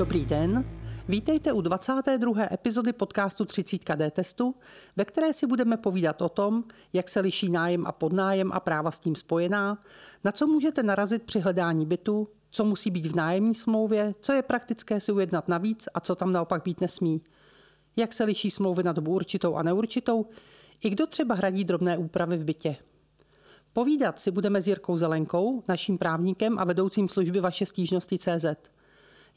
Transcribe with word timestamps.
Dobrý 0.00 0.24
den, 0.24 0.64
vítejte 1.08 1.52
u 1.52 1.60
22. 1.60 2.52
epizody 2.52 2.92
podcastu 2.92 3.44
30 3.44 3.96
D 3.96 4.10
testu, 4.10 4.54
ve 4.96 5.04
které 5.04 5.32
si 5.32 5.46
budeme 5.46 5.76
povídat 5.76 6.22
o 6.22 6.28
tom, 6.28 6.64
jak 6.92 7.08
se 7.08 7.20
liší 7.20 7.50
nájem 7.50 7.86
a 7.86 7.92
podnájem 7.92 8.52
a 8.52 8.60
práva 8.60 8.90
s 8.90 9.00
tím 9.00 9.16
spojená, 9.16 9.82
na 10.24 10.32
co 10.32 10.46
můžete 10.46 10.82
narazit 10.82 11.22
při 11.22 11.40
hledání 11.40 11.86
bytu, 11.86 12.28
co 12.50 12.64
musí 12.64 12.90
být 12.90 13.06
v 13.06 13.16
nájemní 13.16 13.54
smlouvě, 13.54 14.14
co 14.20 14.32
je 14.32 14.42
praktické 14.42 15.00
si 15.00 15.12
ujednat 15.12 15.48
navíc 15.48 15.88
a 15.94 16.00
co 16.00 16.14
tam 16.14 16.32
naopak 16.32 16.62
být 16.62 16.80
nesmí. 16.80 17.22
Jak 17.96 18.12
se 18.12 18.24
liší 18.24 18.50
smlouvy 18.50 18.82
na 18.82 18.92
dobu 18.92 19.14
určitou 19.14 19.54
a 19.54 19.62
neurčitou, 19.62 20.26
i 20.84 20.90
kdo 20.90 21.06
třeba 21.06 21.34
hradí 21.34 21.64
drobné 21.64 21.98
úpravy 21.98 22.36
v 22.36 22.44
bytě. 22.44 22.76
Povídat 23.72 24.18
si 24.18 24.30
budeme 24.30 24.62
s 24.62 24.68
Jirkou 24.68 24.96
Zelenkou, 24.96 25.62
naším 25.68 25.98
právníkem 25.98 26.58
a 26.58 26.64
vedoucím 26.64 27.08
služby 27.08 27.40
vaše 27.40 27.66
stížnosti 27.66 28.18
CZ. 28.18 28.46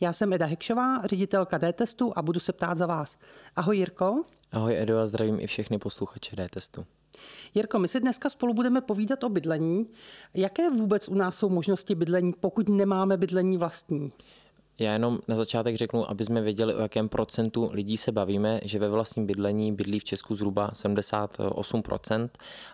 Já 0.01 0.13
jsem 0.13 0.33
Eda 0.33 0.45
Hekšová, 0.45 1.01
ředitelka 1.07 1.57
D-testu 1.57 2.13
a 2.15 2.21
budu 2.21 2.39
se 2.39 2.53
ptát 2.53 2.77
za 2.77 2.85
vás. 2.85 3.17
Ahoj 3.55 3.77
Jirko. 3.77 4.23
Ahoj 4.51 4.77
Edo 4.77 4.97
a 4.97 5.05
zdravím 5.05 5.39
i 5.39 5.47
všechny 5.47 5.79
posluchače 5.79 6.35
D-testu. 6.35 6.85
Jirko, 7.53 7.79
my 7.79 7.87
si 7.87 7.99
dneska 7.99 8.29
spolu 8.29 8.53
budeme 8.53 8.81
povídat 8.81 9.23
o 9.23 9.29
bydlení. 9.29 9.87
Jaké 10.33 10.69
vůbec 10.69 11.09
u 11.09 11.15
nás 11.15 11.37
jsou 11.37 11.49
možnosti 11.49 11.95
bydlení, 11.95 12.33
pokud 12.39 12.69
nemáme 12.69 13.17
bydlení 13.17 13.57
vlastní? 13.57 14.11
Já 14.79 14.93
jenom 14.93 15.19
na 15.27 15.35
začátek 15.35 15.75
řeknu, 15.75 16.09
aby 16.09 16.25
jsme 16.25 16.41
věděli, 16.41 16.75
o 16.75 16.81
jakém 16.81 17.09
procentu 17.09 17.69
lidí 17.73 17.97
se 17.97 18.11
bavíme, 18.11 18.59
že 18.63 18.79
ve 18.79 18.89
vlastním 18.89 19.27
bydlení 19.27 19.73
bydlí 19.73 19.99
v 19.99 20.03
Česku 20.03 20.35
zhruba 20.35 20.71
78% 20.73 22.29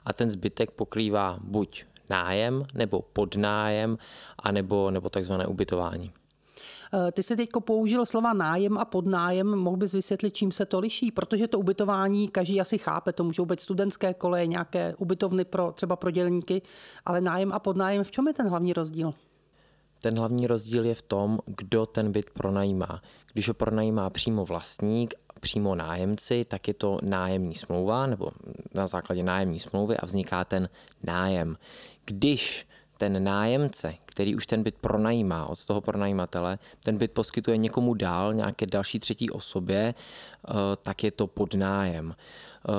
a 0.05 0.13
ten 0.13 0.31
zbytek 0.31 0.71
pokrývá 0.71 1.39
buď 1.41 1.83
nájem, 2.09 2.65
nebo 2.73 3.01
podnájem, 3.01 3.97
anebo, 4.39 4.91
nebo 4.91 5.09
takzvané 5.09 5.47
ubytování. 5.47 6.11
Eh, 6.93 7.11
ty 7.11 7.23
jsi 7.23 7.35
teď 7.35 7.49
použil 7.59 8.05
slova 8.05 8.33
nájem 8.33 8.77
a 8.77 8.85
podnájem. 8.85 9.55
Mohl 9.55 9.77
bys 9.77 9.93
vysvětlit, 9.93 10.35
čím 10.35 10.51
se 10.51 10.65
to 10.65 10.79
liší? 10.79 11.11
Protože 11.11 11.47
to 11.47 11.59
ubytování 11.59 12.27
každý 12.27 12.61
asi 12.61 12.77
chápe. 12.77 13.13
To 13.13 13.23
můžou 13.23 13.45
být 13.45 13.59
studentské 13.59 14.13
koleje, 14.13 14.47
nějaké 14.47 14.95
ubytovny 14.97 15.45
pro, 15.45 15.71
třeba 15.71 15.95
pro 15.95 16.11
dělníky, 16.11 16.61
ale 17.05 17.21
nájem 17.21 17.53
a 17.53 17.59
podnájem, 17.59 18.03
v 18.03 18.11
čem 18.11 18.27
je 18.27 18.33
ten 18.33 18.49
hlavní 18.49 18.73
rozdíl? 18.73 19.13
Ten 20.01 20.17
hlavní 20.17 20.47
rozdíl 20.47 20.85
je 20.85 20.95
v 20.95 21.01
tom, 21.01 21.39
kdo 21.45 21.85
ten 21.85 22.11
byt 22.11 22.29
pronajímá. 22.29 23.01
Když 23.33 23.47
ho 23.47 23.53
pronajímá 23.53 24.09
přímo 24.09 24.45
vlastník, 24.45 25.13
přímo 25.39 25.75
nájemci, 25.75 26.45
tak 26.45 26.67
je 26.67 26.73
to 26.73 26.97
nájemní 27.03 27.55
smlouva 27.55 28.07
nebo 28.07 28.31
na 28.73 28.87
základě 28.87 29.23
nájemní 29.23 29.59
smlouvy 29.59 29.97
a 29.97 30.05
vzniká 30.05 30.45
ten 30.45 30.69
nájem. 31.03 31.57
Když 32.05 32.67
ten 32.99 33.23
nájemce, 33.23 33.93
který 34.05 34.35
už 34.35 34.45
ten 34.45 34.63
byt 34.63 34.75
pronajímá 34.81 35.45
od 35.45 35.65
toho 35.65 35.81
pronajímatele, 35.81 36.59
ten 36.83 36.97
byt 36.97 37.11
poskytuje 37.11 37.57
někomu 37.57 37.93
dál, 37.93 38.33
nějaké 38.33 38.65
další 38.65 38.99
třetí 38.99 39.29
osobě, 39.29 39.93
eh, 39.95 40.53
tak 40.83 41.03
je 41.03 41.11
to 41.11 41.27
podnájem. 41.27 42.15
Eh, 42.15 42.71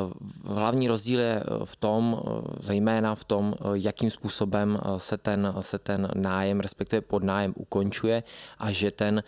hlavní 0.45 0.89
rozdíl 0.89 1.21
je 1.21 1.41
eh, 1.41 1.45
v 1.65 1.77
tom, 1.77 2.23
zejména 2.61 3.15
v 3.15 3.25
tom, 3.25 3.55
jakým 3.73 4.11
způsobem 4.11 4.79
se 4.99 5.19
ten, 5.19 5.55
se 5.61 5.79
ten 5.79 6.09
nájem, 6.15 6.61
respektive 6.61 7.01
podnájem 7.01 7.53
ukončuje 7.57 8.23
a 8.59 8.73
že 8.73 8.91
ten 8.91 9.23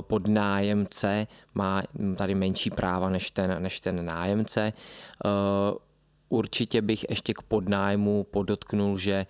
podnájemce 0.00 1.26
má 1.54 1.82
tady 2.16 2.34
menší 2.34 2.70
práva 2.70 3.10
než 3.10 3.30
ten, 3.30 3.62
než 3.62 3.80
ten 3.80 4.04
nájemce. 4.04 4.72
Určitě 6.28 6.82
bych 6.82 7.06
ještě 7.10 7.34
k 7.34 7.42
podnájmu 7.42 8.24
podotknul, 8.24 8.98
že 8.98 9.26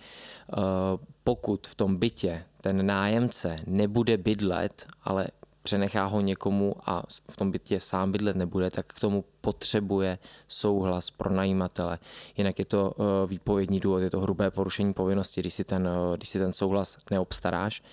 pokud 1.23 1.67
v 1.67 1.75
tom 1.75 1.97
bytě 1.97 2.43
ten 2.61 2.85
nájemce 2.85 3.55
nebude 3.65 4.17
bydlet, 4.17 4.87
ale 5.03 5.27
přenechá 5.67 6.05
ho 6.05 6.21
někomu 6.21 6.75
a 6.85 7.03
v 7.31 7.37
tom 7.37 7.51
bytě 7.51 7.79
sám 7.79 8.11
bydlet 8.11 8.35
nebude, 8.35 8.69
tak 8.71 8.85
k 8.85 8.99
tomu 8.99 9.25
potřebuje 9.41 10.19
souhlas 10.47 11.09
pro 11.09 11.33
najímatele. 11.33 11.99
Jinak 12.37 12.59
je 12.59 12.65
to 12.65 12.91
eh, 12.91 13.27
výpovědní 13.27 13.79
důvod, 13.79 13.99
je 13.99 14.09
to 14.09 14.19
hrubé 14.19 14.51
porušení 14.51 14.93
povinnosti, 14.93 15.41
když 15.41 15.53
si 15.53 15.63
ten, 15.63 15.87
eh, 15.87 16.17
když 16.17 16.29
si 16.29 16.39
ten 16.39 16.53
souhlas 16.53 16.97
neobstaráš. 17.11 17.83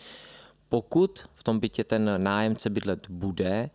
Pokud 0.69 1.27
v 1.35 1.43
tom 1.43 1.61
bytě 1.61 1.85
ten 1.85 2.23
nájemce 2.23 2.71
bydlet 2.71 3.11
bude, 3.11 3.71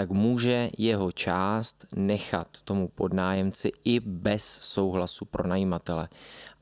tak 0.00 0.10
může 0.10 0.70
jeho 0.78 1.12
část 1.12 1.86
nechat 1.96 2.48
tomu 2.64 2.88
podnájemci 2.88 3.72
i 3.84 4.00
bez 4.00 4.44
souhlasu 4.44 5.24
pro 5.24 5.48
najímatele. 5.48 6.08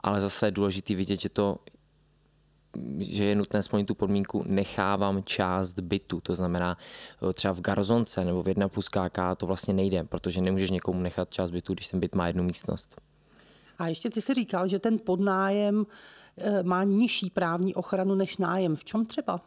Ale 0.01 0.21
zase 0.21 0.47
je 0.47 0.51
důležité 0.51 0.95
vidět, 0.95 1.21
že 1.21 1.29
to 1.29 1.59
že 2.99 3.25
je 3.25 3.35
nutné 3.35 3.63
splnit 3.63 3.85
tu 3.85 3.95
podmínku, 3.95 4.45
nechávám 4.47 5.23
část 5.25 5.79
bytu. 5.79 6.21
To 6.21 6.35
znamená, 6.35 6.79
eh, 7.31 7.33
třeba 7.33 7.55
v 7.55 7.61
garzonce 7.61 8.25
nebo 8.25 8.43
v 8.43 8.49
1 8.49 8.69
plus 8.69 8.89
KK 8.89 9.35
to 9.37 9.47
vlastně 9.47 9.75
nejde, 9.75 10.05
protože 10.05 10.41
nemůžeš 10.41 10.71
někomu 10.71 11.01
nechat 11.01 11.31
část 11.31 11.51
bytu, 11.51 11.75
když 11.75 11.89
ten 11.89 12.01
byt 12.01 12.15
má 12.15 12.27
jednu 12.27 12.45
místnost. 12.45 13.01
A 13.79 13.89
ještě 13.89 14.11
ty 14.11 14.21
si 14.21 14.35
říkal, 14.35 14.69
že 14.69 14.79
ten 14.79 14.99
podnájem 14.99 15.87
eh, 16.37 16.63
má 16.63 16.85
nižší 16.85 17.31
právní 17.31 17.75
ochranu 17.75 18.15
než 18.15 18.39
nájem. 18.39 18.77
V 18.77 18.85
čem 18.85 19.07
třeba? 19.07 19.41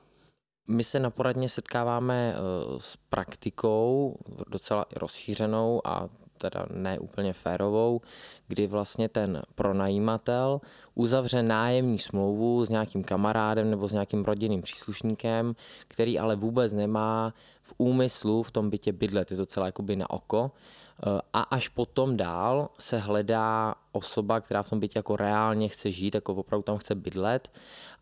My 0.68 0.84
se 0.84 1.00
na 1.00 1.10
poradně 1.10 1.50
setkáváme 1.50 2.36
eh, 2.36 2.40
s 2.80 2.98
praktikou 3.10 4.16
docela 4.48 4.86
rozšířenou 4.96 5.88
a 5.88 6.10
teda 6.38 6.66
ne 6.74 7.00
úplně 7.00 7.34
férovou, 7.34 8.02
kdy 8.48 8.68
vlastně 8.68 9.10
ten 9.10 9.42
pronajímatel 9.56 10.62
uzavře 10.96 11.44
nájemní 11.44 12.00
smlouvu 12.00 12.66
s 12.66 12.70
nějakým 12.70 13.04
kamarádem 13.04 13.70
nebo 13.70 13.88
s 13.88 13.92
nějakým 13.92 14.24
rodinným 14.24 14.62
příslušníkem, 14.62 15.56
který 15.88 16.20
ale 16.20 16.36
vůbec 16.36 16.74
nemá 16.74 17.34
v 17.64 17.74
úmyslu 17.78 18.44
v 18.44 18.52
tom 18.52 18.70
bytě 18.70 18.92
bydlet, 18.92 19.32
je 19.32 19.38
to 19.38 19.46
celé 19.46 19.68
jakoby 19.68 19.96
na 19.96 20.10
oko. 20.10 20.52
A 21.34 21.42
až 21.42 21.68
potom 21.68 22.18
dál 22.18 22.70
se 22.80 22.98
hledá 22.98 23.76
osoba, 23.92 24.42
která 24.42 24.64
v 24.64 24.70
tom 24.70 24.80
bytě 24.80 25.00
jako 25.00 25.16
reálně 25.16 25.68
chce 25.68 25.92
žít, 25.92 26.16
jako 26.16 26.34
opravdu 26.34 26.64
tam 26.64 26.78
chce 26.78 26.96
bydlet 26.96 27.52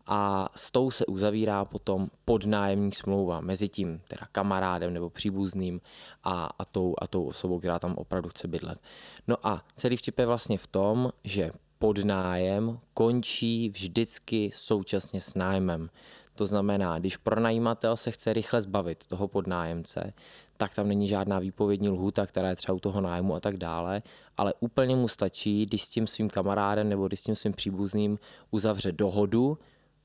a 0.06 0.48
s 0.56 0.70
tou 0.70 0.90
se 0.90 1.06
uzavírá 1.06 1.64
potom 1.64 2.08
podnájemní 2.24 2.92
smlouva 2.92 3.40
mezi 3.40 3.68
tím 3.68 4.00
teda 4.08 4.26
kamarádem 4.32 4.94
nebo 4.94 5.10
příbuzným 5.10 5.80
a, 6.24 6.48
a, 6.58 6.64
tou, 6.64 6.94
a 6.98 7.06
tou 7.06 7.24
osobou, 7.24 7.58
která 7.58 7.78
tam 7.78 7.94
opravdu 7.94 8.28
chce 8.28 8.48
bydlet. 8.48 8.80
No 9.28 9.36
a 9.42 9.64
celý 9.76 9.96
vtip 9.96 10.18
je 10.18 10.26
vlastně 10.26 10.58
v 10.58 10.66
tom, 10.66 11.12
že 11.24 11.50
podnájem 11.78 12.78
končí 12.94 13.68
vždycky 13.68 14.50
současně 14.54 15.20
s 15.20 15.34
nájmem. 15.34 15.90
To 16.34 16.46
znamená, 16.46 16.98
když 16.98 17.16
pronajímatel 17.16 17.96
se 17.96 18.10
chce 18.10 18.32
rychle 18.32 18.62
zbavit 18.62 19.06
toho 19.06 19.28
podnájemce, 19.28 20.12
tak 20.56 20.74
tam 20.74 20.88
není 20.88 21.08
žádná 21.08 21.38
výpovědní 21.38 21.88
lhůta, 21.88 22.26
která 22.26 22.48
je 22.48 22.56
třeba 22.56 22.76
u 22.76 22.80
toho 22.80 23.00
nájmu 23.00 23.34
a 23.34 23.40
tak 23.40 23.56
dále, 23.56 24.02
ale 24.36 24.54
úplně 24.60 24.96
mu 24.96 25.08
stačí, 25.08 25.66
když 25.66 25.82
s 25.82 25.88
tím 25.88 26.06
svým 26.06 26.30
kamarádem 26.30 26.88
nebo 26.88 27.06
když 27.06 27.20
s 27.20 27.22
tím 27.22 27.36
svým 27.36 27.52
příbuzným 27.52 28.18
uzavře 28.50 28.92
dohodu, 28.92 29.58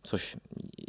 což 0.05 0.37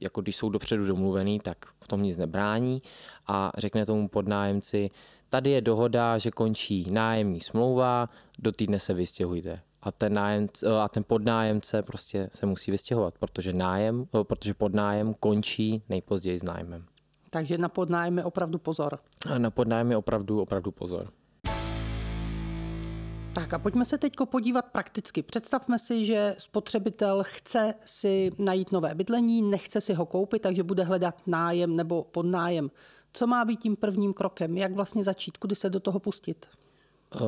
jako 0.03 0.21
když 0.21 0.37
jsou 0.37 0.49
dopředu 0.49 0.87
domluvený, 0.87 1.41
tak 1.41 1.57
v 1.81 1.89
tom 1.89 2.03
nic 2.03 2.17
nebrání 2.17 2.83
a 3.27 3.53
řekne 3.59 3.87
tomu 3.87 4.09
podnájemci, 4.09 4.91
tady 5.31 5.51
je 5.51 5.61
dohoda, 5.61 6.19
že 6.19 6.31
končí 6.31 6.87
nájemní 6.91 7.41
smlouva, 7.41 8.09
do 8.39 8.53
týdne 8.53 8.79
se 8.79 8.95
vystěhujte. 8.95 9.61
A 9.83 9.93
ten, 9.93 10.13
nájemce, 10.13 10.81
a 10.81 10.89
ten 10.89 11.05
podnájemce 11.05 11.83
prostě 11.83 12.29
se 12.33 12.47
musí 12.47 12.71
vystěhovat, 12.71 13.19
protože, 13.19 13.53
nájem, 13.53 14.07
protože 14.23 14.55
podnájem 14.55 15.15
končí 15.15 15.83
nejpozději 15.89 16.39
s 16.39 16.43
nájmem. 16.43 16.85
Takže 17.31 17.59
na 17.59 17.69
podnájem 17.69 18.19
je 18.19 18.25
opravdu 18.25 18.59
pozor. 18.59 18.99
A 19.31 19.39
na 19.39 19.51
podnájem 19.51 19.91
je 19.91 19.97
opravdu, 19.97 20.41
opravdu 20.41 20.71
pozor. 20.71 21.13
Tak 23.37 23.55
a 23.55 23.59
pojďme 23.59 23.85
se 23.85 23.99
teď 23.99 24.15
podívat 24.25 24.65
prakticky. 24.65 25.23
Představme 25.23 25.79
si, 25.79 26.05
že 26.05 26.35
spotřebitel 26.39 27.23
chce 27.23 27.75
si 27.85 28.31
najít 28.39 28.73
nové 28.73 28.95
bydlení, 28.95 29.43
nechce 29.43 29.81
si 29.81 29.95
ho 29.95 30.07
koupit, 30.07 30.43
takže 30.43 30.63
bude 30.63 30.85
hledat 30.85 31.23
nájem 31.27 31.77
nebo 31.77 32.05
podnájem. 32.05 32.71
Co 33.13 33.27
má 33.27 33.45
být 33.45 33.61
tím 33.61 33.77
prvním 33.77 34.15
krokem? 34.15 34.57
Jak 34.57 34.73
vlastně 34.73 35.05
začít? 35.05 35.37
Kudy 35.37 35.55
se 35.55 35.71
do 35.71 35.81
toho 35.81 36.01
pustit? 36.01 36.47
Eh, 37.15 37.19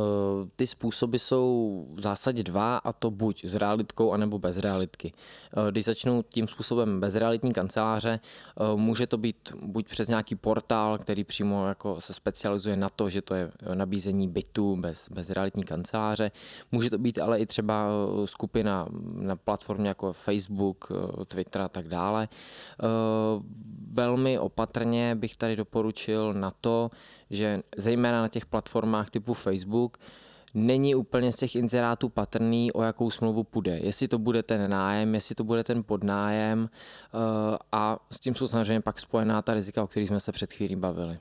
ty 0.57 0.67
způsoby 0.67 1.17
jsou 1.17 1.87
v 1.95 2.01
zásadě 2.01 2.43
dva, 2.43 2.77
a 2.77 2.93
to 2.93 3.11
buď 3.11 3.45
s 3.45 3.55
realitkou, 3.55 4.13
anebo 4.13 4.39
bez 4.39 4.57
realitky. 4.57 5.13
Eh, 5.13 5.71
když 5.71 5.85
začnu 5.85 6.25
tím 6.29 6.49
způsobem 6.49 7.01
bez 7.01 7.15
realitní 7.15 7.53
kanceláře, 7.53 8.21
eh, 8.21 8.77
může 8.77 9.07
to 9.07 9.19
být 9.19 9.53
buď 9.63 9.89
přes 9.89 10.09
nějaký 10.09 10.35
portál, 10.35 10.99
který 10.99 11.25
přímo 11.25 11.67
jako 11.67 12.01
se 12.01 12.15
specializuje 12.15 12.77
na 12.77 12.89
to, 12.89 13.11
že 13.11 13.23
to 13.23 13.35
je 13.35 13.51
nabízení 13.75 14.29
bytu 14.29 14.77
bez, 14.77 15.09
bez 15.09 15.31
realitní 15.31 15.65
kanceláře. 15.65 16.31
Může 16.73 16.91
to 16.91 16.99
být 16.99 17.19
ale 17.19 17.39
i 17.39 17.47
třeba 17.47 17.89
skupina 18.25 18.87
na 19.13 19.37
platformě 19.37 19.89
jako 19.89 20.13
Facebook, 20.13 20.93
Twitter 21.27 21.63
a 21.63 21.69
tak 21.69 21.89
dále. 21.89 22.29
Velmi 23.93 24.39
opatrně 24.39 25.15
bych 25.15 25.37
tady 25.37 25.57
doporučil 25.57 26.33
na 26.33 26.51
to, 26.51 26.91
že 27.31 27.61
zejména 27.77 28.23
na 28.23 28.29
těch 28.29 28.47
platformách 28.47 29.11
typu 29.11 29.35
Facebook 29.35 29.99
není 30.55 30.95
úplně 30.95 31.33
z 31.33 31.37
těch 31.37 31.57
inzerátů 31.57 32.09
patrný, 32.09 32.73
o 32.73 32.83
jakou 32.83 33.11
smlouvu 33.11 33.45
půjde. 33.45 33.79
Jestli 33.79 34.09
to 34.09 34.19
bude 34.19 34.43
ten 34.43 34.71
nájem, 34.71 35.15
jestli 35.15 35.35
to 35.35 35.45
bude 35.45 35.65
ten 35.65 35.83
podnájem 35.83 36.71
eh, 36.71 37.59
a 37.73 37.99
s 38.11 38.21
tím 38.21 38.35
jsou 38.35 38.47
samozřejmě 38.47 38.81
pak 38.81 39.01
spojená 39.01 39.43
ta 39.43 39.55
rizika, 39.55 39.83
o 39.83 39.87
kterých 39.87 40.09
jsme 40.09 40.21
se 40.21 40.33
před 40.33 40.53
chvílí 40.53 40.77
bavili. 40.77 41.19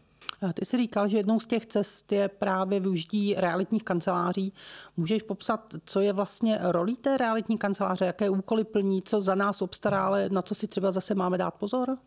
Ty 0.53 0.65
jsi 0.65 0.77
říkal, 0.77 1.07
že 1.07 1.17
jednou 1.17 1.39
z 1.39 1.47
těch 1.47 1.65
cest 1.65 2.11
je 2.11 2.27
právě 2.27 2.79
využití 2.79 3.35
realitních 3.37 3.83
kanceláří. 3.83 4.53
Můžeš 4.97 5.23
popsat, 5.23 5.73
co 5.85 5.99
je 5.99 6.13
vlastně 6.13 6.59
rolí 6.61 6.95
té 6.95 7.17
realitní 7.17 7.57
kanceláře, 7.57 8.05
jaké 8.05 8.29
úkoly 8.29 8.63
plní, 8.63 9.01
co 9.01 9.21
za 9.21 9.35
nás 9.35 9.61
obstará, 9.61 10.05
ale 10.05 10.29
na 10.29 10.41
co 10.41 10.55
si 10.55 10.67
třeba 10.67 10.91
zase 10.91 11.15
máme 11.15 11.37
dát 11.37 11.53
pozor? 11.53 11.97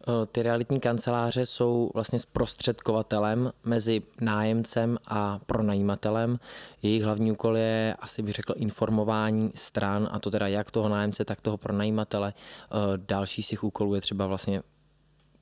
Eh, 0.00 0.26
ty 0.26 0.42
realitní 0.42 0.80
kanceláře 0.80 1.46
jsou 1.46 1.90
vlastně 1.94 2.18
zprostředkovatelem 2.18 3.52
mezi 3.64 4.02
nájemcem 4.20 4.98
a 5.06 5.40
pronajímatelem. 5.46 6.38
Jejich 6.82 7.02
hlavní 7.02 7.32
úkol 7.32 7.56
je, 7.56 7.96
asi 8.00 8.22
bych 8.22 8.34
řekl, 8.34 8.54
informování 8.56 9.52
stran, 9.54 10.08
a 10.12 10.18
to 10.18 10.30
teda 10.30 10.46
jak 10.46 10.70
toho 10.70 10.88
nájemce, 10.88 11.24
tak 11.24 11.40
toho 11.40 11.56
pronajímatele. 11.56 12.34
Eh, 12.36 12.76
další 12.96 13.42
z 13.42 13.48
těch 13.48 13.64
úkolů 13.64 13.94
je 13.94 14.00
třeba 14.00 14.26
vlastně 14.26 14.62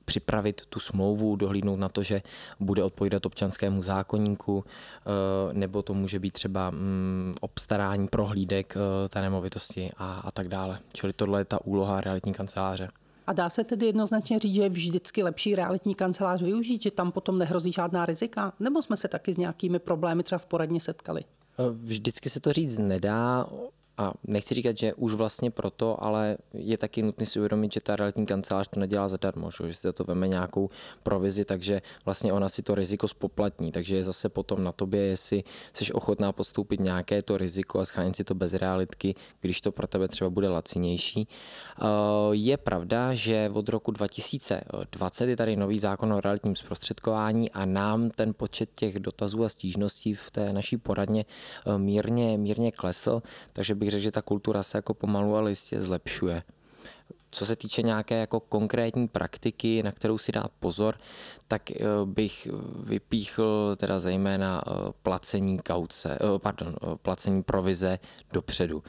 připravit 0.05 0.61
tu 0.69 0.79
smlouvu, 0.79 1.35
dohlídnout 1.35 1.79
na 1.79 1.89
to, 1.89 2.03
že 2.03 2.21
bude 2.59 2.83
odpovídat 2.83 3.25
občanskému 3.25 3.83
zákonníku, 3.83 4.63
eh, 4.65 5.53
nebo 5.53 5.81
to 5.81 5.93
může 5.93 6.19
být 6.19 6.33
třeba 6.33 6.69
mm, 6.69 7.35
obstarání 7.41 8.07
prohlídek 8.07 8.75
té 9.09 9.21
nemovitosti 9.21 9.89
a, 9.97 10.13
a 10.13 10.31
tak 10.31 10.47
dále. 10.47 10.79
Čili 10.93 11.13
tohle 11.13 11.41
je 11.41 11.45
ta 11.45 11.65
úloha 11.65 12.01
realitní 12.01 12.33
kanceláře. 12.33 12.89
A 13.27 13.33
dá 13.33 13.49
se 13.49 13.63
tedy 13.63 13.85
jednoznačně 13.85 14.39
říct, 14.39 14.55
že 14.55 14.61
je 14.61 14.69
vždycky 14.69 15.23
lepší 15.23 15.55
realitní 15.55 15.95
kancelář 15.95 16.41
využít, 16.41 16.81
že 16.81 16.91
tam 16.91 17.11
potom 17.11 17.37
nehrozí 17.37 17.71
žádná 17.71 18.05
rizika? 18.05 18.53
Nebo 18.59 18.81
jsme 18.81 18.97
se 18.97 19.07
taky 19.07 19.33
s 19.33 19.37
nějakými 19.37 19.79
problémy 19.79 20.23
třeba 20.23 20.39
v 20.39 20.45
poradně 20.45 20.79
setkali? 20.79 21.21
Vždycky 21.71 22.29
se 22.29 22.39
to 22.39 22.53
říct 22.53 22.77
nedá 22.77 23.47
a 23.97 24.13
nechci 24.23 24.55
říkat, 24.55 24.77
že 24.77 24.93
už 24.93 25.13
vlastně 25.13 25.51
proto, 25.51 26.03
ale 26.03 26.37
je 26.53 26.77
taky 26.77 27.01
nutné 27.01 27.25
si 27.25 27.39
uvědomit, 27.39 27.73
že 27.73 27.81
ta 27.81 27.95
realitní 27.95 28.25
kancelář 28.25 28.67
to 28.67 28.79
nedělá 28.79 29.07
zadarmo, 29.07 29.51
že 29.51 29.73
si 29.73 29.81
za 29.81 29.93
to 29.93 30.03
veme 30.03 30.27
nějakou 30.27 30.69
provizi, 31.03 31.45
takže 31.45 31.81
vlastně 32.05 32.33
ona 32.33 32.49
si 32.49 32.61
to 32.61 32.75
riziko 32.75 33.07
spoplatní, 33.07 33.71
takže 33.71 33.95
je 33.95 34.03
zase 34.03 34.29
potom 34.29 34.63
na 34.63 34.71
tobě, 34.71 35.01
jestli 35.01 35.43
jsi 35.73 35.93
ochotná 35.93 36.31
podstoupit 36.31 36.79
nějaké 36.79 37.21
to 37.21 37.37
riziko 37.37 37.79
a 37.79 37.85
schránit 37.85 38.15
si 38.15 38.23
to 38.23 38.35
bez 38.35 38.53
realitky, 38.53 39.15
když 39.41 39.61
to 39.61 39.71
pro 39.71 39.87
tebe 39.87 40.07
třeba 40.07 40.29
bude 40.29 40.49
lacinější. 40.49 41.27
Eh, 41.27 41.85
je 42.31 42.57
pravda, 42.57 43.13
že 43.13 43.51
od 43.53 43.69
roku 43.69 43.91
2020 43.91 45.29
je 45.29 45.37
tady 45.37 45.55
nový 45.55 45.79
zákon 45.79 46.13
o 46.13 46.21
realitním 46.21 46.55
zprostředkování 46.55 47.51
a 47.51 47.65
nám 47.65 48.09
ten 48.09 48.33
počet 48.33 48.69
těch 48.75 48.99
dotazů 48.99 49.43
a 49.43 49.49
stížností 49.49 50.13
v 50.13 50.31
té 50.31 50.53
naší 50.53 50.77
poradně 50.77 51.25
eh, 51.65 51.77
mírně, 51.77 52.37
mírně 52.37 52.71
klesl, 52.71 53.21
takže 53.53 53.75
by 53.75 53.84
bych 53.85 53.91
řekl, 53.91 54.03
že 54.03 54.11
ta 54.11 54.21
kultura 54.21 54.63
se 54.63 54.77
jako 54.77 54.93
pomalu 54.93 55.35
ale 55.35 55.51
jistě 55.51 55.81
zlepšuje. 55.81 56.43
Co 57.31 57.45
se 57.45 57.55
týče 57.55 57.81
nějaké 57.81 58.19
jako 58.19 58.39
konkrétní 58.39 59.07
praktiky, 59.07 59.83
na 59.83 59.91
kterou 59.91 60.17
si 60.17 60.31
dát 60.31 60.51
pozor, 60.59 60.95
tak 61.47 61.71
eh, 61.71 61.75
bych 62.05 62.47
vypíchl 62.83 63.75
teda 63.75 63.99
zejména 63.99 64.63
eh, 64.67 64.71
placení 65.03 65.59
kauce, 65.59 66.15
eh, 66.15 66.39
pardon, 66.39 66.75
placení 67.01 67.43
provize 67.43 67.99
dopředu. 68.33 68.83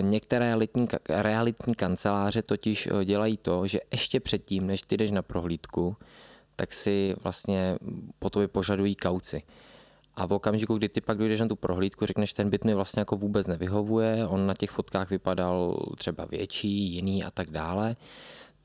Některé 0.00 0.46
realitní, 0.46 0.88
realitní 1.08 1.74
kanceláře 1.74 2.42
totiž 2.42 2.88
dělají 3.04 3.36
to, 3.36 3.66
že 3.66 3.80
ještě 3.92 4.20
předtím, 4.20 4.66
než 4.66 4.82
ty 4.82 4.96
jdeš 4.96 5.10
na 5.10 5.22
prohlídku, 5.22 5.96
tak 6.56 6.72
si 6.72 7.14
vlastně 7.22 7.78
po 8.18 8.30
tobě 8.30 8.48
požadují 8.48 8.94
kauci. 8.94 9.42
A 10.16 10.26
v 10.26 10.32
okamžiku, 10.32 10.76
kdy 10.76 10.88
ty 10.88 11.00
pak 11.00 11.18
dojdeš 11.18 11.40
na 11.40 11.48
tu 11.48 11.56
prohlídku, 11.56 12.06
řekneš, 12.06 12.32
ten 12.32 12.50
byt 12.50 12.64
mi 12.64 12.74
vlastně 12.74 13.00
jako 13.00 13.16
vůbec 13.16 13.46
nevyhovuje, 13.46 14.26
on 14.26 14.46
na 14.46 14.54
těch 14.54 14.70
fotkách 14.70 15.10
vypadal 15.10 15.76
třeba 15.96 16.24
větší, 16.24 16.92
jiný 16.94 17.24
a 17.24 17.30
tak 17.30 17.50
dále, 17.50 17.96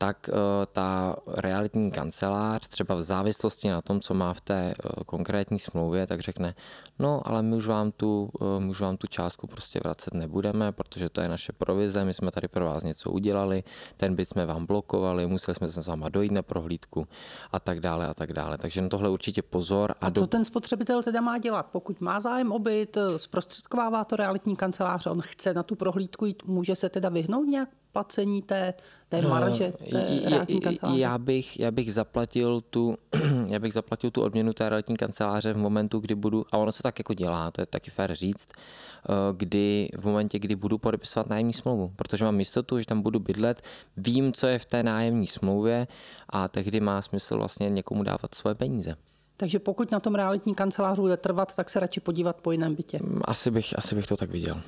tak 0.02 0.30
eh, 0.30 0.34
ta 0.72 1.16
realitní 1.28 1.92
kancelář 1.92 2.68
třeba 2.68 2.96
v 2.96 3.02
závislosti 3.02 3.70
na 3.70 3.82
tom, 3.82 4.00
co 4.00 4.14
má 4.14 4.34
v 4.34 4.42
té 4.42 4.74
eh, 4.74 5.04
konkrétní 5.06 5.60
smlouvě, 5.60 6.08
tak 6.08 6.20
řekne, 6.20 6.56
no 7.00 7.22
ale 7.26 7.42
my 7.42 7.56
už 7.56 7.68
vám 7.68 7.92
tu, 7.92 8.30
eh, 8.42 8.60
my 8.60 8.70
už 8.72 8.82
vám 8.82 8.98
tu 8.98 9.08
částku 9.08 9.48
prostě 9.48 9.80
vracet 9.84 10.14
nebudeme, 10.14 10.72
protože 10.72 11.10
to 11.10 11.22
je 11.22 11.30
naše 11.30 11.54
provize, 11.54 12.06
my 12.06 12.14
jsme 12.14 12.32
tady 12.32 12.48
pro 12.48 12.66
vás 12.66 12.84
něco 12.84 13.12
udělali, 13.12 13.64
ten 13.98 14.16
byt 14.16 14.30
jsme 14.30 14.46
vám 14.46 14.66
blokovali, 14.66 15.28
museli 15.28 15.56
jsme 15.56 15.68
se 15.70 15.82
s 15.82 15.88
váma 15.88 16.10
dojít 16.10 16.32
na 16.32 16.42
prohlídku 16.42 17.08
a 17.52 17.60
tak 17.60 17.80
dále 17.80 18.08
a 18.08 18.14
tak 18.14 18.34
dále. 18.34 18.58
Takže 18.58 18.82
na 18.82 18.90
tohle 18.90 19.10
určitě 19.10 19.42
pozor. 19.42 19.92
A, 20.02 20.08
a 20.08 20.12
co 20.12 20.22
do... 20.22 20.28
ten 20.28 20.46
spotřebitel 20.46 21.04
teda 21.04 21.22
má 21.22 21.38
dělat? 21.38 21.66
Pokud 21.72 22.02
má 22.02 22.20
zájem 22.20 22.52
o 22.52 22.60
byt, 22.60 22.98
zprostředkovává 23.18 24.04
to 24.04 24.16
realitní 24.16 24.56
kancelář, 24.56 25.08
on 25.08 25.22
chce 25.22 25.54
na 25.54 25.64
tu 25.64 25.76
prohlídku 25.76 26.26
jít, 26.26 26.44
může 26.46 26.76
se 26.76 26.90
teda 26.90 27.10
vyhnout 27.10 27.48
nějak 27.48 27.70
placení 27.92 28.42
té, 28.42 28.74
té 29.10 29.22
marže 29.22 29.74
té 29.92 30.20
realitní 30.26 30.62
kanceláře? 30.62 31.00
Já 31.00 31.18
bych, 31.18 31.60
já 31.60 31.72
bych 31.72 31.94
zaplatil 31.94 32.62
tu, 32.62 32.98
já 33.52 33.60
bych 33.60 33.74
zaplatil 33.74 34.12
tu 34.12 34.22
odměnu 34.22 34.54
té 34.54 34.70
realitní 34.70 34.98
kanceláře 34.98 35.54
v 35.54 35.58
momentu, 35.58 36.00
kdy 36.00 36.16
budu, 36.16 36.46
a 36.52 36.58
ono 36.58 36.72
se 36.72 36.84
tak 36.84 37.00
jako 37.00 37.14
dělá, 37.14 37.52
to 37.52 37.62
je 37.62 37.66
taky 37.66 37.92
fér 37.92 38.16
říct, 38.16 38.48
eh, 38.54 39.14
kdy 39.38 39.90
v 39.98 40.06
momentě, 40.06 40.40
kdy 40.40 40.56
budu 40.56 40.78
podepisovat 40.78 41.30
nájemní 41.30 41.54
smlouvu, 41.54 41.92
protože 41.96 42.26
mám 42.26 42.40
jistotu, 42.40 42.80
že 42.80 42.86
tam 42.86 43.02
budu 43.02 43.20
bydlet, 43.20 43.62
vím, 43.98 44.34
co 44.34 44.48
je 44.48 44.60
v 44.60 44.66
té 44.66 44.84
nájemní 44.84 45.28
smlouvě 45.28 45.88
a 46.30 46.48
tehdy 46.48 46.80
má 46.80 47.02
smysl 47.02 47.38
vlastně 47.38 47.70
někomu 47.70 48.04
dávat 48.04 48.36
svoje 48.36 48.56
peníze. 48.56 48.96
Takže 49.38 49.60
pokud 49.60 49.92
na 49.92 50.00
tom 50.00 50.16
realitní 50.16 50.56
kanceláři 50.56 51.02
bude 51.02 51.18
trvat, 51.18 51.56
tak 51.56 51.70
se 51.70 51.80
radši 51.80 52.00
podívat 52.00 52.36
po 52.36 52.52
jiném 52.52 52.76
bytě. 52.76 53.00
Asi 53.26 53.52
bych, 53.52 53.78
asi 53.78 53.96
bych 53.96 54.06
to 54.06 54.18
tak 54.18 54.30
viděl. 54.30 54.62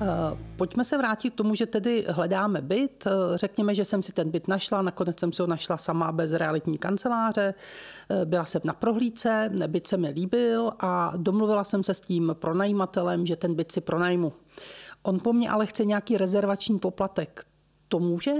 Eh, 0.00 0.38
pojďme 0.56 0.84
se 0.84 0.98
vrátit 0.98 1.30
k 1.30 1.34
tomu, 1.34 1.54
že 1.54 1.66
tedy 1.66 2.06
hledáme 2.08 2.60
byt. 2.60 3.06
Eh, 3.06 3.10
řekněme, 3.38 3.74
že 3.74 3.84
jsem 3.84 4.02
si 4.02 4.12
ten 4.12 4.30
byt 4.30 4.48
našla, 4.48 4.82
nakonec 4.82 5.20
jsem 5.20 5.32
si 5.32 5.42
ho 5.42 5.48
našla 5.48 5.76
sama 5.76 6.12
bez 6.12 6.32
realitní 6.32 6.78
kanceláře. 6.78 7.54
Eh, 8.10 8.24
byla 8.24 8.44
jsem 8.44 8.60
na 8.64 8.72
prohlídce, 8.72 9.50
byt 9.66 9.86
se 9.86 9.96
mi 9.96 10.10
líbil 10.10 10.72
a 10.80 11.12
domluvila 11.16 11.64
jsem 11.64 11.84
se 11.84 11.94
s 11.94 12.00
tím 12.00 12.36
pronajímatelem, 12.38 13.26
že 13.26 13.36
ten 13.36 13.54
byt 13.54 13.72
si 13.72 13.80
pronajmu. 13.80 14.32
On 15.02 15.20
po 15.20 15.32
mně 15.32 15.50
ale 15.50 15.66
chce 15.66 15.84
nějaký 15.84 16.16
rezervační 16.16 16.78
poplatek. 16.78 17.44
To 17.88 17.98
může? 17.98 18.32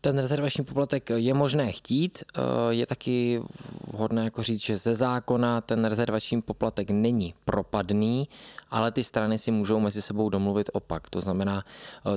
Ten 0.00 0.18
rezervační 0.18 0.64
poplatek 0.64 1.10
je 1.10 1.34
možné 1.34 1.72
chtít. 1.72 2.24
Je 2.70 2.86
taky 2.86 3.42
vhodné 3.92 4.24
jako 4.24 4.42
říct, 4.42 4.62
že 4.62 4.76
ze 4.76 4.94
zákona 4.94 5.60
ten 5.60 5.84
rezervační 5.84 6.42
poplatek 6.42 6.90
není 6.90 7.34
propadný, 7.44 8.28
ale 8.70 8.92
ty 8.92 9.04
strany 9.04 9.38
si 9.38 9.50
můžou 9.50 9.80
mezi 9.80 10.02
sebou 10.02 10.28
domluvit 10.28 10.70
opak. 10.72 11.10
To 11.10 11.20
znamená, 11.20 11.64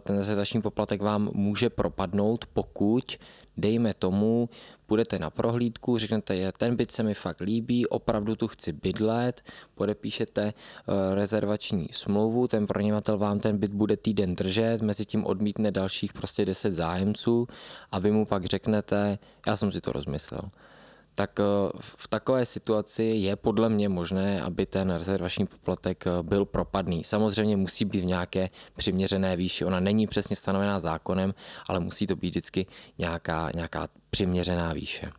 ten 0.02 0.18
rezervační 0.18 0.62
poplatek 0.62 1.02
vám 1.02 1.30
může 1.34 1.70
propadnout, 1.70 2.46
pokud 2.54 3.18
dejme 3.58 3.94
tomu, 3.94 4.50
půjdete 4.86 5.20
na 5.20 5.30
prohlídku, 5.30 5.98
řeknete, 5.98 6.36
je 6.36 6.52
ten 6.52 6.76
byt 6.76 6.92
se 6.92 7.04
mi 7.04 7.14
fakt 7.14 7.42
líbí, 7.42 7.88
opravdu 7.88 8.36
tu 8.36 8.48
chci 8.48 8.74
bydlet, 8.74 9.42
podepíšete 9.76 10.44
eh, 10.54 11.16
rezervační 11.16 11.88
smlouvu, 11.92 12.48
ten 12.48 12.68
pronajímatel 12.68 13.18
vám 13.18 13.40
ten 13.40 13.58
byt 13.58 13.74
bude 13.74 13.98
týden 13.98 14.36
držet, 14.36 14.82
mezi 14.82 15.06
tím 15.06 15.26
odmítne 15.26 15.72
dalších 15.72 16.14
prostě 16.14 16.46
10 16.46 16.74
zájemců 16.74 17.48
a 17.92 18.00
vy 18.00 18.12
mu 18.12 18.26
pak 18.26 18.46
řeknete, 18.46 19.20
já 19.48 19.56
jsem 19.56 19.72
si 19.72 19.82
to 19.82 19.92
rozmyslel 19.92 20.42
tak 21.16 21.40
eh, 21.40 21.44
v 21.76 22.08
takové 22.08 22.46
situaci 22.46 23.04
je 23.04 23.36
podle 23.36 23.70
mě 23.70 23.90
možné, 23.90 24.42
aby 24.42 24.66
ten 24.66 24.90
rezervační 24.90 25.46
poplatek 25.46 26.08
eh, 26.08 26.24
byl 26.24 26.46
propadný. 26.46 27.04
Samozřejmě 27.04 27.58
musí 27.58 27.86
být 27.86 28.02
v 28.02 28.06
nějaké 28.06 28.50
přiměřené 28.76 29.36
výši. 29.36 29.66
Ona 29.66 29.80
není 29.80 30.08
přesně 30.08 30.36
stanovená 30.36 30.80
zákonem, 30.80 31.34
ale 31.68 31.80
musí 31.80 32.08
to 32.08 32.16
být 32.16 32.30
vždycky 32.30 32.66
nějaká, 32.98 33.52
nějaká 33.56 33.88
přiměřená 34.10 34.74
výše. 34.74 35.12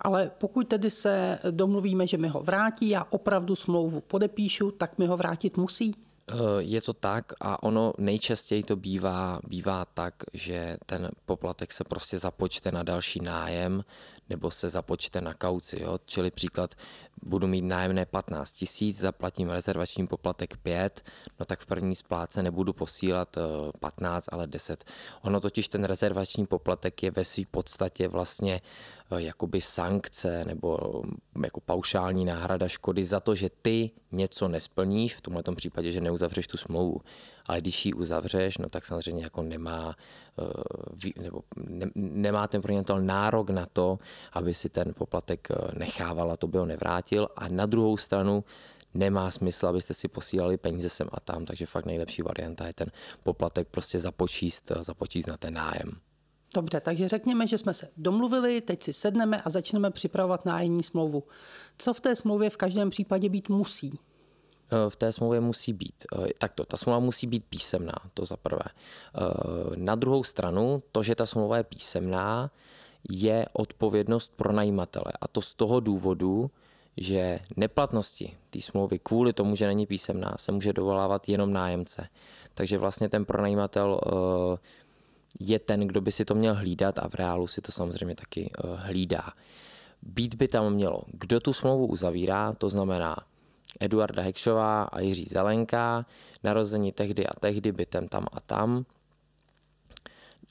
Ale 0.00 0.30
pokud 0.38 0.68
tedy 0.68 0.90
se 0.90 1.38
domluvíme, 1.50 2.06
že 2.06 2.18
mi 2.18 2.28
ho 2.28 2.42
vrátí, 2.42 2.88
já 2.88 3.04
opravdu 3.10 3.56
smlouvu 3.56 4.00
podepíšu, 4.00 4.70
tak 4.70 4.98
mi 4.98 5.06
ho 5.06 5.16
vrátit 5.16 5.56
musí? 5.56 5.92
Eh, 6.28 6.34
je 6.58 6.80
to 6.80 6.92
tak 6.92 7.32
a 7.40 7.62
ono 7.62 7.92
nejčastěji 7.98 8.62
to 8.62 8.76
bývá, 8.76 9.40
bývá 9.46 9.84
tak, 9.84 10.14
že 10.32 10.76
ten 10.86 11.10
poplatek 11.26 11.72
se 11.72 11.84
prostě 11.84 12.18
započte 12.18 12.72
na 12.72 12.82
další 12.82 13.20
nájem 13.20 13.84
nebo 14.30 14.50
se 14.50 14.70
započte 14.70 15.20
na 15.20 15.34
kauci. 15.34 15.82
Jo? 15.82 15.98
Čili 16.06 16.30
příklad, 16.30 16.74
budu 17.22 17.46
mít 17.46 17.64
nájemné 17.64 18.06
15 18.06 18.52
tisíc, 18.52 18.98
zaplatím 18.98 19.50
rezervační 19.50 20.06
poplatek 20.06 20.56
5, 20.56 21.02
no 21.40 21.46
tak 21.46 21.60
v 21.60 21.66
první 21.66 21.96
splátce 21.96 22.42
nebudu 22.42 22.72
posílat 22.72 23.36
15, 23.80 24.28
eh, 24.28 24.30
ale 24.32 24.46
10. 24.46 24.84
Ono 25.22 25.40
totiž 25.40 25.68
ten 25.68 25.84
rezervační 25.84 26.46
poplatek 26.46 27.02
je 27.02 27.10
ve 27.10 27.24
své 27.24 27.44
podstatě 27.50 28.08
vlastně 28.08 28.54
eh, 28.54 29.03
jakoby 29.18 29.60
sankce 29.60 30.44
nebo 30.44 31.02
mm, 31.04 31.44
jako 31.44 31.60
paušální 31.60 32.24
náhrada 32.24 32.68
škody 32.68 33.04
za 33.04 33.20
to, 33.20 33.34
že 33.34 33.50
ty 33.62 33.90
něco 34.12 34.48
nesplníš, 34.48 35.14
v 35.14 35.20
tomto 35.20 35.54
případě, 35.54 35.92
že 35.92 36.00
neuzavřeš 36.00 36.46
tu 36.46 36.56
smlouvu. 36.56 37.00
Ale 37.46 37.60
když 37.60 37.86
ji 37.86 37.92
uzavřeš, 37.92 38.58
no 38.58 38.68
tak 38.68 38.86
samozřejmě 38.86 39.24
jako 39.24 39.42
nemá, 39.42 39.96
eh, 41.06 41.22
nebo 41.22 41.40
ne, 41.56 41.86
nemá 41.94 42.48
ten 42.48 42.62
pronajímatel 42.62 43.00
nárok 43.02 43.50
na 43.50 43.66
to, 43.66 43.98
aby 44.32 44.54
si 44.54 44.68
ten 44.68 44.94
poplatek 44.94 45.48
nechával 45.72 46.32
a 46.32 46.36
to 46.36 46.46
by 46.46 46.58
ho 46.58 46.66
nevrátil. 46.66 47.28
A 47.36 47.48
na 47.48 47.66
druhou 47.66 47.96
stranu 47.96 48.44
nemá 48.94 49.30
smysl, 49.30 49.66
abyste 49.66 49.94
si 49.94 50.08
posílali 50.08 50.56
peníze 50.56 50.88
sem 50.88 51.08
a 51.12 51.20
tam, 51.20 51.44
takže 51.44 51.66
fakt 51.66 51.86
nejlepší 51.86 52.22
varianta 52.22 52.66
je 52.66 52.74
ten 52.74 52.90
poplatek 53.22 53.68
prostě 53.68 54.00
započíst, 54.00 54.72
započíst 54.80 55.28
na 55.28 55.36
ten 55.36 55.54
nájem. 55.54 56.00
Dobře, 56.54 56.80
takže 56.80 57.08
řekněme, 57.08 57.46
že 57.46 57.58
jsme 57.58 57.74
se 57.74 57.88
domluvili, 57.96 58.60
teď 58.60 58.82
si 58.82 58.92
sedneme 58.92 59.42
a 59.42 59.50
začneme 59.50 59.90
připravovat 59.90 60.44
nájemní 60.44 60.82
smlouvu. 60.82 61.22
Co 61.78 61.94
v 61.94 62.00
té 62.00 62.16
smlouvě 62.16 62.50
v 62.50 62.56
každém 62.56 62.90
případě 62.90 63.28
být 63.28 63.48
musí? 63.48 63.98
Eh, 64.72 64.90
v 64.90 64.96
té 64.96 65.12
smlouvě 65.12 65.40
musí 65.40 65.72
být. 65.72 66.04
Eh, 66.18 66.28
takto, 66.38 66.64
ta 66.64 66.76
smlouva 66.76 66.98
musí 66.98 67.26
být 67.26 67.44
písemná, 67.44 67.94
to 68.14 68.24
za 68.24 68.36
prvé. 68.36 68.64
Eh, 68.64 69.20
na 69.76 69.94
druhou 69.94 70.24
stranu, 70.24 70.82
to, 70.92 71.02
že 71.02 71.14
ta 71.14 71.26
smlouva 71.26 71.56
je 71.56 71.64
písemná, 71.64 72.50
je 73.10 73.46
odpovědnost 73.52 74.32
pro 74.36 74.52
najímatele. 74.52 75.12
A 75.20 75.28
to 75.28 75.42
z 75.42 75.54
toho 75.54 75.80
důvodu, 75.80 76.50
že 76.96 77.38
neplatnosti 77.56 78.36
té 78.50 78.60
smlouvy 78.60 78.98
kvůli 78.98 79.32
tomu, 79.32 79.56
že 79.56 79.66
není 79.66 79.86
písemná, 79.86 80.34
se 80.38 80.52
může 80.52 80.72
dovolávat 80.72 81.28
jenom 81.28 81.52
nájemce. 81.52 82.08
Takže 82.54 82.78
vlastně 82.78 83.08
ten 83.08 83.24
pronajímatel 83.24 84.00
je 85.40 85.58
ten, 85.58 85.80
kdo 85.80 86.00
by 86.00 86.12
si 86.12 86.24
to 86.24 86.34
měl 86.34 86.54
hlídat 86.54 86.98
a 86.98 87.08
v 87.08 87.14
reálu 87.14 87.46
si 87.46 87.60
to 87.60 87.72
samozřejmě 87.72 88.14
taky 88.14 88.50
hlídá. 88.76 89.32
Být 90.02 90.34
by 90.34 90.48
tam 90.48 90.72
mělo, 90.72 91.02
kdo 91.12 91.40
tu 91.40 91.52
smlouvu 91.52 91.86
uzavírá, 91.86 92.52
to 92.52 92.68
znamená 92.68 93.16
Eduarda 93.80 94.22
Hekšová 94.22 94.82
a 94.82 95.00
Jiří 95.00 95.26
Zelenka, 95.30 96.06
narození 96.44 96.92
tehdy 96.92 97.26
a 97.26 97.40
tehdy, 97.40 97.72
bytem 97.72 98.08
tam 98.08 98.26
a 98.32 98.40
tam. 98.40 98.84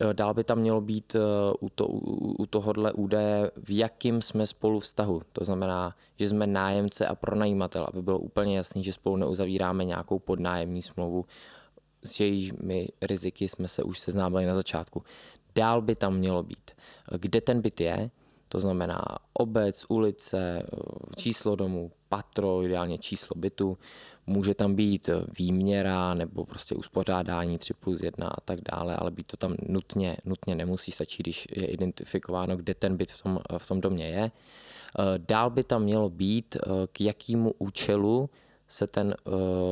E, 0.10 0.14
dál 0.14 0.34
by 0.34 0.44
tam 0.44 0.58
mělo 0.58 0.82
být 0.82 1.16
e, 1.16 1.20
u, 1.60 1.70
to, 1.70 1.88
u 1.88 2.46
tohohle 2.46 2.92
údaje, 2.92 3.52
v 3.58 3.78
jakým 3.78 4.22
jsme 4.22 4.48
spolu 4.48 4.80
vztahu. 4.80 5.22
To 5.34 5.46
znamená, 5.46 5.96
že 6.20 6.30
jsme 6.30 6.48
nájemce 6.48 7.08
a 7.08 7.16
pronajímatel, 7.16 7.86
aby 7.90 8.02
bylo 8.02 8.20
úplně 8.20 8.58
jasný, 8.58 8.84
že 8.84 8.94
spolu 8.94 9.16
neuzavíráme 9.16 9.86
nějakou 9.86 10.20
podnájemní 10.20 10.82
smlouvu, 10.82 11.26
s 12.06 12.20
jejími 12.20 12.88
riziky 13.02 13.48
jsme 13.48 13.68
se 13.68 13.84
už 13.84 14.00
seznámili 14.00 14.46
na 14.46 14.56
začátku. 14.56 15.04
Dál 15.56 15.82
by 15.82 15.96
tam 15.96 16.16
mělo 16.18 16.44
být, 16.44 16.72
kde 17.20 17.42
ten 17.42 17.62
byt 17.62 17.82
je, 17.82 18.10
to 18.50 18.60
znamená 18.60 19.02
obec, 19.34 19.86
ulice, 19.90 20.64
číslo 21.16 21.56
domu, 21.56 21.92
patro, 22.10 22.64
ideálně 22.64 22.98
číslo 22.98 23.34
bytu. 23.36 23.78
Může 24.28 24.54
tam 24.54 24.76
být 24.76 25.10
výměra 25.38 26.14
nebo 26.14 26.46
prostě 26.46 26.76
uspořádání 26.76 27.58
3 27.58 27.74
plus 27.74 28.02
1 28.02 28.28
a 28.28 28.42
tak 28.42 28.58
dále, 28.72 28.96
ale 28.96 29.12
být 29.12 29.28
to 29.28 29.38
tam 29.38 29.56
nutně, 29.68 30.18
nutně 30.26 30.56
nemusí, 30.56 30.92
stačí, 30.92 31.24
když 31.24 31.48
je 31.52 31.66
identifikováno, 31.66 32.58
kde 32.58 32.74
ten 32.74 32.98
byt 32.98 33.12
v 33.12 33.22
tom, 33.22 33.40
v 33.58 33.68
tom 33.68 33.82
domě 33.82 34.08
je. 34.08 34.32
Dál 35.18 35.50
by 35.50 35.64
tam 35.64 35.84
mělo 35.84 36.10
být, 36.10 36.58
k 36.92 37.02
jakému 37.02 37.54
účelu 37.58 38.30
se, 38.68 38.88
ten, 38.88 39.16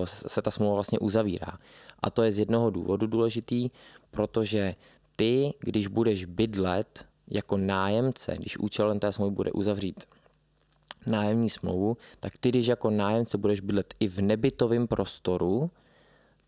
se 0.06 0.42
ta 0.42 0.52
smlouva 0.52 0.74
vlastně 0.74 1.00
uzavírá. 1.00 1.58
A 2.02 2.10
to 2.10 2.24
je 2.24 2.32
z 2.32 2.40
jednoho 2.40 2.70
důvodu 2.70 3.08
důležitý, 3.08 3.70
protože 4.12 4.76
ty, 5.16 5.54
když 5.60 5.88
budeš 5.88 6.26
bydlet 6.26 7.06
jako 7.28 7.58
nájemce, 7.58 8.36
když 8.40 8.58
účelem 8.58 9.00
té 9.00 9.12
smlouvy 9.12 9.36
bude 9.36 9.52
uzavřít 9.52 10.04
nájemní 11.06 11.50
smlouvu, 11.50 11.98
tak 12.20 12.38
ty, 12.38 12.50
když 12.50 12.68
jako 12.68 12.90
nájemce 12.90 13.38
budeš 13.38 13.60
bydlet 13.60 13.94
i 14.00 14.08
v 14.08 14.18
nebytovém 14.18 14.88
prostoru, 14.88 15.72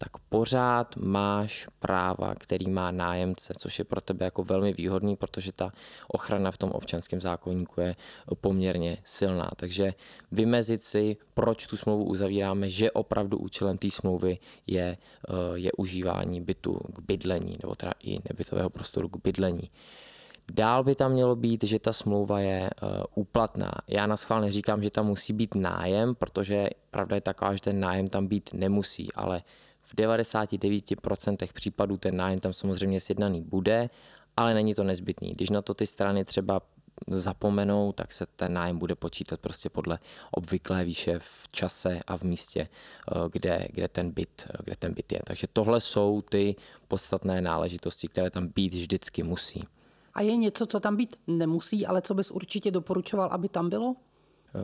tak 0.04 0.18
pořád 0.30 0.96
máš 0.98 1.68
práva, 1.80 2.36
který 2.36 2.70
má 2.70 2.92
nájemce, 2.92 3.54
což 3.58 3.80
je 3.80 3.86
pro 3.86 4.02
tebe 4.02 4.26
jako 4.26 4.44
velmi 4.44 4.74
výhodný, 4.74 5.16
protože 5.16 5.52
ta 5.52 5.72
ochrana 6.08 6.52
v 6.52 6.58
tom 6.58 6.70
občanském 6.70 7.22
zákonníku 7.22 7.82
je 7.82 7.96
poměrně 8.42 8.98
silná. 9.04 9.52
Takže 9.56 9.94
vymezit 10.32 10.84
si, 10.84 11.18
proč 11.34 11.68
tu 11.68 11.78
smlouvu 11.78 12.04
uzavíráme, 12.04 12.70
že 12.70 12.92
opravdu 12.92 13.38
účelem 13.38 13.78
té 13.78 13.92
smlouvy 13.92 14.38
je, 14.68 14.98
eh, 14.98 15.34
je 15.54 15.72
užívání 15.78 16.42
bytu 16.42 16.80
k 16.96 17.00
bydlení, 17.00 17.56
nebo 17.64 17.76
teda 17.76 17.92
i 18.04 18.20
nebytového 18.30 18.70
prostoru 18.70 19.10
k 19.10 19.24
bydlení. 19.24 19.72
Dál 20.52 20.84
by 20.84 20.96
tam 20.96 21.12
mělo 21.12 21.36
být, 21.36 21.64
že 21.64 21.80
ta 21.80 21.94
smlouva 21.94 22.40
je 22.40 22.70
uh, 22.70 22.90
úplatná. 23.16 23.72
Já 23.88 24.08
na 24.08 24.18
schvál 24.18 24.42
neříkám, 24.42 24.84
že 24.84 24.92
tam 24.92 25.08
musí 25.08 25.34
být 25.34 25.56
nájem, 25.56 26.16
protože 26.16 26.70
pravda 26.92 27.16
je 27.16 27.22
taková, 27.22 27.54
že 27.54 27.62
ten 27.62 27.80
nájem 27.80 28.10
tam 28.10 28.28
být 28.28 28.50
nemusí, 28.54 29.08
ale 29.16 29.42
v 29.94 29.96
99% 29.96 31.54
případů 31.54 31.98
ten 31.98 32.18
nájem 32.18 32.40
tam 32.40 32.54
samozřejmě 32.54 33.00
sjednaný 33.00 33.42
bude, 33.42 33.90
ale 34.38 34.54
není 34.54 34.74
to 34.74 34.84
nezbytný. 34.84 35.32
Když 35.32 35.50
na 35.50 35.62
to 35.62 35.74
ty 35.74 35.88
strany 35.88 36.26
třeba 36.26 36.62
zapomenou, 37.08 37.92
tak 37.92 38.12
se 38.12 38.26
ten 38.26 38.54
nájem 38.54 38.78
bude 38.78 38.96
počítat 38.96 39.40
prostě 39.40 39.70
podle 39.70 40.00
obvyklé 40.32 40.86
výše 40.86 41.20
v 41.20 41.48
čase 41.52 42.00
a 42.08 42.18
v 42.18 42.24
místě, 42.24 42.62
eh, 42.68 43.20
kde, 43.32 43.68
kde, 43.72 43.88
ten, 43.88 44.12
byt, 44.12 44.48
kde 44.64 44.76
ten 44.76 44.94
byt 44.94 45.12
je. 45.12 45.20
Takže 45.26 45.48
tohle 45.54 45.82
jsou 45.82 46.22
ty 46.22 46.56
podstatné 46.88 47.42
náležitosti, 47.42 48.08
které 48.08 48.30
tam 48.30 48.48
být 48.48 48.74
vždycky 48.74 49.24
musí. 49.24 49.64
A 50.14 50.22
je 50.22 50.36
něco, 50.36 50.66
co 50.66 50.80
tam 50.80 50.96
být 50.96 51.16
nemusí, 51.28 51.86
ale 51.86 52.02
co 52.02 52.14
bys 52.14 52.32
určitě 52.32 52.72
doporučoval, 52.72 53.30
aby 53.32 53.50
tam 53.50 53.70
bylo? 53.70 53.96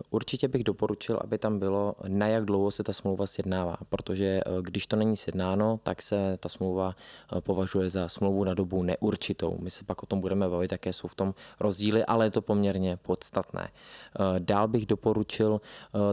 Určitě 0.10 0.48
bych 0.48 0.63
doporučil, 0.63 1.19
aby 1.24 1.38
tam 1.38 1.60
bylo, 1.60 1.96
na 2.08 2.27
jak 2.27 2.46
dlouho 2.46 2.72
se 2.72 2.84
ta 2.84 2.93
smlouva 2.93 3.27
sjednává, 3.27 3.77
protože 3.89 4.25
eh, 4.25 4.43
když 4.62 4.88
to 4.88 4.96
není 4.96 5.17
sjednáno, 5.17 5.79
tak 5.84 6.01
se 6.01 6.38
ta 6.39 6.50
smlouva 6.50 6.96
eh, 7.38 7.41
považuje 7.41 7.89
za 7.89 8.10
smlouvu 8.10 8.43
na 8.43 8.53
dobu 8.53 8.84
neurčitou. 8.84 9.58
My 9.60 9.72
se 9.72 9.84
pak 9.84 10.03
o 10.03 10.05
tom 10.05 10.22
budeme 10.22 10.50
bavit, 10.50 10.72
jaké 10.72 10.93
jsou 10.93 11.08
v 11.08 11.15
tom 11.15 11.34
rozdíly, 11.60 12.05
ale 12.05 12.25
je 12.25 12.31
to 12.31 12.41
poměrně 12.41 12.98
podstatné. 12.98 13.69
Eh, 13.69 14.39
dál 14.39 14.67
bych 14.67 14.86
doporučil 14.86 15.62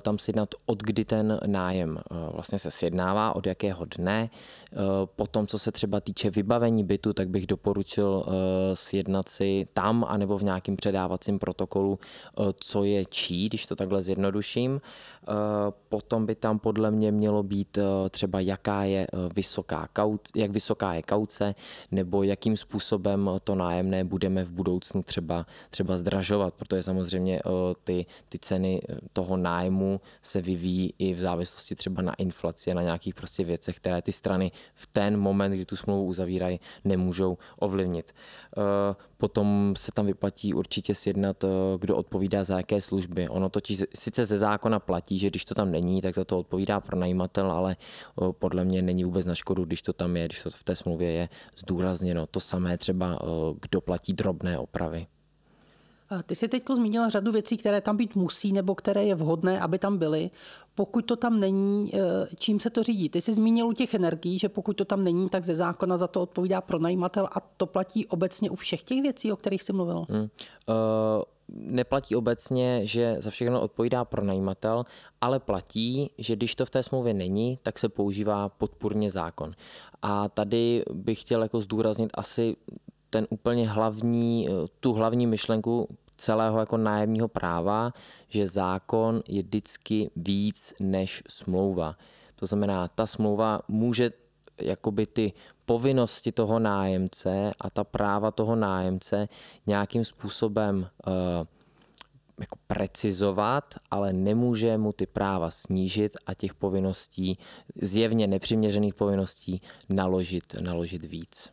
tam 0.00 0.18
sjednat, 0.18 0.54
od 0.66 0.83
kdy 0.83 1.04
ten 1.04 1.40
nájem 1.47 2.00
vlastně 2.11 2.59
se 2.59 2.71
sjednává, 2.71 3.37
od 3.37 3.47
jakého 3.47 3.85
dne. 3.85 4.30
Potom, 5.16 5.47
co 5.47 5.59
se 5.59 5.73
třeba 5.73 6.00
týče 6.00 6.30
vybavení 6.30 6.85
bytu, 6.85 7.12
tak 7.12 7.28
bych 7.28 7.47
doporučil 7.47 8.26
sjednat 8.75 9.28
si 9.28 9.68
tam, 9.73 10.04
anebo 10.09 10.38
v 10.38 10.42
nějakém 10.42 10.76
předávacím 10.76 11.38
protokolu, 11.38 11.99
co 12.61 12.85
je 12.85 13.04
čí, 13.04 13.49
když 13.49 13.66
to 13.66 13.76
takhle 13.76 14.02
zjednoduším. 14.02 14.80
Eh, 15.28 15.73
potom 15.88 16.26
by 16.26 16.35
tam 16.35 16.59
podle 16.59 16.90
mě 16.90 17.12
mělo 17.12 17.42
být 17.42 17.78
eh, 17.78 18.11
třeba 18.11 18.40
jaká 18.40 18.85
je 18.85 19.06
eh, 19.12 19.16
vysoká 19.35 19.88
kauce, 19.92 20.33
jak 20.37 20.50
vysoká 20.50 20.95
je 20.95 21.02
kauce, 21.02 21.54
nebo 21.90 22.23
jakým 22.23 22.56
způsobem 22.56 23.30
to 23.45 23.54
nájemné 23.54 24.04
budeme 24.04 24.45
v 24.45 24.52
budoucnu 24.52 25.02
třeba, 25.02 25.47
třeba 25.71 25.97
zdražovat, 25.97 26.54
protože 26.54 26.83
samozřejmě 26.83 27.40
ty, 27.85 28.06
ty 28.28 28.38
ceny 28.38 28.83
toho 29.12 29.37
nájmu 29.37 30.00
se 30.23 30.42
vyvíjí 30.42 30.95
i 30.99 31.14
v 31.14 31.21
závislosti 31.21 31.75
třeba 31.75 32.02
na 32.02 32.14
inflaci, 32.14 32.75
na 32.75 32.83
nějakých 32.83 33.14
prostě 33.14 33.45
věcech, 33.45 33.76
které 33.76 34.02
ty 34.02 34.12
strany 34.12 34.52
v 34.75 34.87
ten 34.87 35.16
moment, 35.16 35.52
kdy 35.52 35.64
tu 35.64 35.76
smlouvu 35.76 36.04
uzavírají, 36.04 36.61
nemůžou 36.85 37.38
ovlivnit. 37.58 38.12
Potom 39.16 39.75
se 39.78 39.92
tam 39.92 40.06
vyplatí 40.06 40.54
určitě 40.54 40.94
sjednat, 40.94 41.44
kdo 41.78 41.96
odpovídá 41.96 42.44
za 42.44 42.56
jaké 42.56 42.80
služby. 42.80 43.28
Ono 43.28 43.49
totiž 43.49 43.82
sice 43.94 44.26
ze 44.26 44.38
zákona 44.38 44.78
platí, 44.78 45.18
že 45.18 45.26
když 45.26 45.44
to 45.44 45.54
tam 45.54 45.70
není, 45.70 46.00
tak 46.00 46.14
za 46.14 46.25
to 46.25 46.38
odpovídá 46.38 46.80
pronajímatel, 46.80 47.52
ale 47.52 47.76
podle 48.30 48.64
mě 48.64 48.82
není 48.82 49.04
vůbec 49.04 49.26
na 49.26 49.35
škodu, 49.35 49.64
když 49.64 49.82
to 49.82 49.92
tam 49.92 50.16
je, 50.16 50.25
když 50.25 50.42
to 50.42 50.50
v 50.50 50.64
té 50.64 50.76
smlouvě 50.76 51.12
je 51.12 51.28
zdůrazněno. 51.58 52.26
To 52.26 52.40
samé 52.40 52.78
třeba, 52.78 53.18
kdo 53.61 53.80
platí 53.80 54.12
drobné 54.12 54.58
opravy. 54.58 55.06
Ty 56.26 56.34
jsi 56.34 56.48
teď 56.48 56.62
zmínila 56.75 57.08
řadu 57.08 57.32
věcí, 57.32 57.56
které 57.56 57.80
tam 57.80 57.96
být 57.96 58.16
musí 58.16 58.52
nebo 58.52 58.75
které 58.75 59.04
je 59.04 59.14
vhodné, 59.14 59.60
aby 59.60 59.78
tam 59.78 59.98
byly. 59.98 60.30
Pokud 60.75 61.02
to 61.02 61.16
tam 61.16 61.40
není, 61.40 61.94
e, 61.94 62.00
čím 62.38 62.60
se 62.60 62.70
to 62.70 62.82
řídí? 62.82 63.08
Ty 63.08 63.20
jsi 63.20 63.32
zmínil 63.32 63.68
u 63.68 63.72
těch 63.72 63.94
energií, 63.94 64.38
že 64.38 64.48
pokud 64.48 64.72
to 64.72 64.84
tam 64.84 65.04
není, 65.04 65.28
tak 65.28 65.44
ze 65.44 65.54
zákona 65.54 65.96
za 65.96 66.08
to 66.08 66.22
odpovídá 66.22 66.60
pronajímatel 66.60 67.28
a 67.32 67.40
to 67.40 67.66
platí 67.66 68.06
obecně 68.06 68.50
u 68.50 68.54
všech 68.54 68.82
těch 68.82 69.02
věcí, 69.02 69.32
o 69.32 69.36
kterých 69.36 69.62
jsi 69.62 69.72
mluvil? 69.72 70.06
Hmm. 70.08 70.28
Uh 70.68 71.22
neplatí 71.48 72.16
obecně, 72.16 72.86
že 72.86 73.16
za 73.18 73.30
všechno 73.30 73.60
odpovídá 73.60 74.04
pronajímatel, 74.04 74.84
ale 75.20 75.40
platí, 75.40 76.10
že 76.18 76.36
když 76.36 76.54
to 76.54 76.66
v 76.66 76.70
té 76.70 76.82
smlouvě 76.82 77.14
není, 77.14 77.58
tak 77.62 77.78
se 77.78 77.88
používá 77.88 78.48
podpůrně 78.48 79.10
zákon. 79.10 79.52
A 80.02 80.28
tady 80.28 80.84
bych 80.92 81.20
chtěl 81.20 81.42
jako 81.42 81.60
zdůraznit 81.60 82.10
asi 82.14 82.56
ten 83.16 83.26
úplně 83.30 83.68
hlavní, 83.68 84.49
tu 84.80 84.92
hlavní 84.92 85.26
myšlenku 85.26 85.88
celého 86.16 86.58
jako 86.58 86.76
nájemního 86.76 87.28
práva, 87.28 87.92
že 88.28 88.49
zákon 88.49 89.23
je 89.28 89.42
vždycky 89.42 90.11
víc 90.16 90.75
než 90.80 91.23
smlouva. 91.28 91.96
To 92.35 92.46
znamená, 92.46 92.88
ta 92.88 93.06
smlouva 93.06 93.61
může 93.68 94.11
jakoby 94.61 95.06
ty 95.06 95.32
povinnosti 95.64 96.32
toho 96.32 96.58
nájemce 96.58 97.52
a 97.61 97.70
ta 97.70 97.85
práva 97.85 98.30
toho 98.30 98.56
nájemce 98.56 99.28
nějakým 99.66 100.04
způsobem 100.04 100.76
uh, 100.76 101.12
jako 102.40 102.58
precizovat, 102.66 103.75
ale 103.90 104.12
nemůže 104.12 104.78
mu 104.78 104.92
ty 104.92 105.06
práva 105.06 105.50
snížit 105.50 106.16
a 106.26 106.35
těch 106.35 106.54
povinností, 106.54 107.38
zjevně 107.82 108.26
nepřiměřených 108.26 108.94
povinností, 108.94 109.61
naložit, 109.88 110.54
naložit 110.61 111.04
víc. 111.04 111.50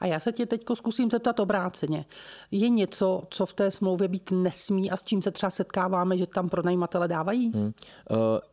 A 0.00 0.06
já 0.06 0.20
se 0.20 0.32
tě 0.32 0.46
teď 0.46 0.64
zkusím 0.74 1.10
zeptat 1.10 1.40
obráceně. 1.40 2.04
Je 2.50 2.68
něco, 2.68 3.22
co 3.30 3.46
v 3.46 3.52
té 3.52 3.70
smlouvě 3.70 4.08
být 4.08 4.30
nesmí 4.30 4.90
a 4.90 4.96
s 4.96 5.02
čím 5.02 5.22
se 5.22 5.30
třeba 5.30 5.50
setkáváme, 5.50 6.18
že 6.18 6.26
tam 6.26 6.48
pronajímatele 6.48 7.08
dávají? 7.08 7.52
Hmm. 7.52 7.72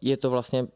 Je 0.01 0.17
to 0.17 0.29
vlastně 0.29 0.67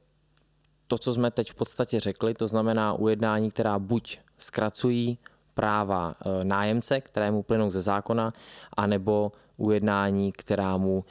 to, 0.88 0.98
co 0.98 1.14
jsme 1.14 1.32
teď 1.32 1.52
v 1.52 1.56
podstatě 1.56 2.00
řekli, 2.00 2.34
to 2.34 2.48
znamená 2.48 2.94
ujednání, 2.94 3.52
která 3.52 3.80
buď 3.80 4.20
zkracují 4.38 5.18
práva 5.54 6.16
nájemce, 6.44 7.02
které 7.02 7.32
mu 7.32 7.44
plynou 7.44 7.72
ze 7.72 7.82
zákona, 7.82 8.34
anebo 8.78 9.32
ujednání, 9.58 10.32
která 10.32 10.78
mu, 10.78 11.06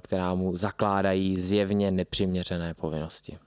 která 0.00 0.34
mu 0.34 0.56
zakládají 0.56 1.40
zjevně 1.40 1.90
nepřiměřené 1.90 2.74
povinnosti. 2.74 3.38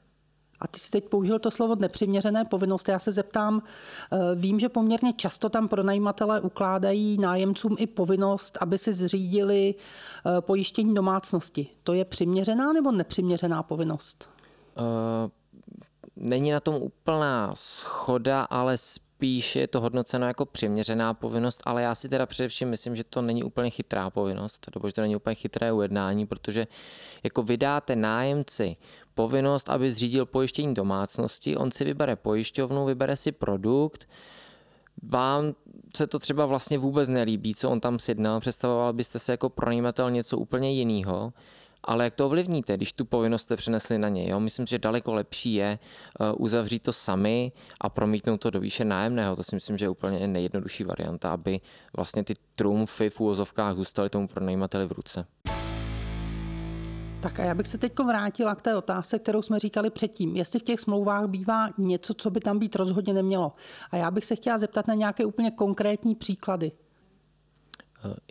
A 0.61 0.67
ty 0.67 0.79
jsi 0.79 0.91
teď 0.91 1.09
použil 1.09 1.39
to 1.39 1.51
slovo 1.51 1.75
nepřiměřené 1.75 2.45
povinnost. 2.45 2.89
Já 2.89 2.99
se 2.99 3.11
zeptám, 3.11 3.63
eh, 4.11 4.17
vím, 4.35 4.59
že 4.59 4.69
poměrně 4.69 5.13
často 5.13 5.49
tam 5.49 5.67
pronajímatelé 5.67 6.41
ukládají 6.41 7.17
nájemcům 7.17 7.75
i 7.79 7.87
povinnost, 7.87 8.57
aby 8.61 8.77
si 8.77 8.93
zřídili 8.93 9.75
eh, 9.75 10.41
pojištění 10.41 10.93
domácnosti. 10.95 11.67
To 11.83 11.93
je 11.93 12.05
přiměřená 12.05 12.73
nebo 12.73 12.91
nepřiměřená 12.91 13.63
povinnost? 13.63 14.29
Uh, 14.79 15.29
není 16.15 16.51
na 16.51 16.59
tom 16.59 16.75
úplná 16.75 17.53
schoda, 17.55 18.41
ale 18.41 18.77
spíš 19.19 19.55
je 19.55 19.67
to 19.67 19.81
hodnoceno 19.81 20.27
jako 20.27 20.45
přiměřená 20.45 21.13
povinnost, 21.13 21.61
ale 21.65 21.81
já 21.81 21.95
si 21.95 22.09
teda 22.09 22.25
především 22.25 22.69
myslím, 22.69 22.95
že 22.95 23.03
to 23.03 23.21
není 23.21 23.43
úplně 23.43 23.69
chytrá 23.69 24.09
povinnost, 24.09 24.67
nebo 24.75 24.87
že 24.89 24.93
to 24.93 25.01
není 25.01 25.15
úplně 25.15 25.35
chytré 25.35 25.71
ujednání, 25.71 26.27
protože 26.27 26.67
jako 27.23 27.43
vydáte 27.43 27.95
nájemci 27.95 28.75
povinnost, 29.15 29.69
aby 29.69 29.91
zřídil 29.91 30.25
pojištění 30.25 30.73
domácnosti, 30.73 31.57
on 31.57 31.71
si 31.71 31.85
vybere 31.85 32.15
pojišťovnu, 32.15 32.85
vybere 32.85 33.15
si 33.15 33.31
produkt, 33.31 34.09
vám 35.03 35.53
se 35.97 36.07
to 36.07 36.19
třeba 36.19 36.45
vlastně 36.45 36.77
vůbec 36.77 37.09
nelíbí, 37.09 37.55
co 37.55 37.69
on 37.69 37.79
tam 37.79 37.99
sjednal, 37.99 38.39
představoval 38.39 38.93
byste 38.93 39.19
se 39.19 39.31
jako 39.31 39.49
pronajímatel 39.49 40.11
něco 40.11 40.37
úplně 40.37 40.71
jiného, 40.71 41.33
ale 41.83 42.03
jak 42.03 42.15
to 42.15 42.25
ovlivníte, 42.25 42.77
když 42.77 42.93
tu 42.93 43.05
povinnost 43.05 43.41
jste 43.41 43.55
přenesli 43.55 43.97
na 43.97 44.09
něj? 44.09 44.27
Jo? 44.27 44.39
Myslím, 44.39 44.65
že 44.65 44.79
daleko 44.79 45.13
lepší 45.13 45.53
je 45.53 45.79
eh, 46.19 46.31
uzavřít 46.33 46.83
to 46.83 46.93
sami 46.93 47.51
a 47.81 47.89
promítnout 47.89 48.37
to 48.37 48.49
do 48.49 48.59
výše 48.59 48.85
nájemného. 48.85 49.35
To 49.35 49.43
si 49.43 49.55
myslím, 49.55 49.77
že 49.77 49.85
je 49.85 49.89
úplně 49.89 50.27
nejjednodušší 50.27 50.83
varianta, 50.83 51.33
aby 51.33 51.61
vlastně 51.97 52.23
ty 52.23 52.33
trumfy 52.55 53.09
v 53.09 53.19
úvozovkách 53.19 53.75
zůstaly 53.75 54.09
tomu 54.09 54.27
pronajímateli 54.27 54.87
v 54.87 54.91
ruce. 54.91 55.25
Tak 57.21 57.39
a 57.39 57.43
já 57.43 57.55
bych 57.55 57.67
se 57.67 57.77
teď 57.77 57.99
vrátila 57.99 58.55
k 58.55 58.61
té 58.61 58.75
otázce, 58.75 59.19
kterou 59.19 59.41
jsme 59.41 59.59
říkali 59.59 59.89
předtím. 59.89 60.35
Jestli 60.35 60.59
v 60.59 60.63
těch 60.63 60.79
smlouvách 60.79 61.27
bývá 61.27 61.69
něco, 61.77 62.13
co 62.13 62.29
by 62.29 62.39
tam 62.39 62.59
být 62.59 62.75
rozhodně 62.75 63.13
nemělo. 63.13 63.51
A 63.91 63.97
já 63.97 64.11
bych 64.11 64.25
se 64.25 64.35
chtěla 64.35 64.57
zeptat 64.57 64.87
na 64.87 64.93
nějaké 64.93 65.25
úplně 65.25 65.51
konkrétní 65.51 66.15
příklady. 66.15 66.71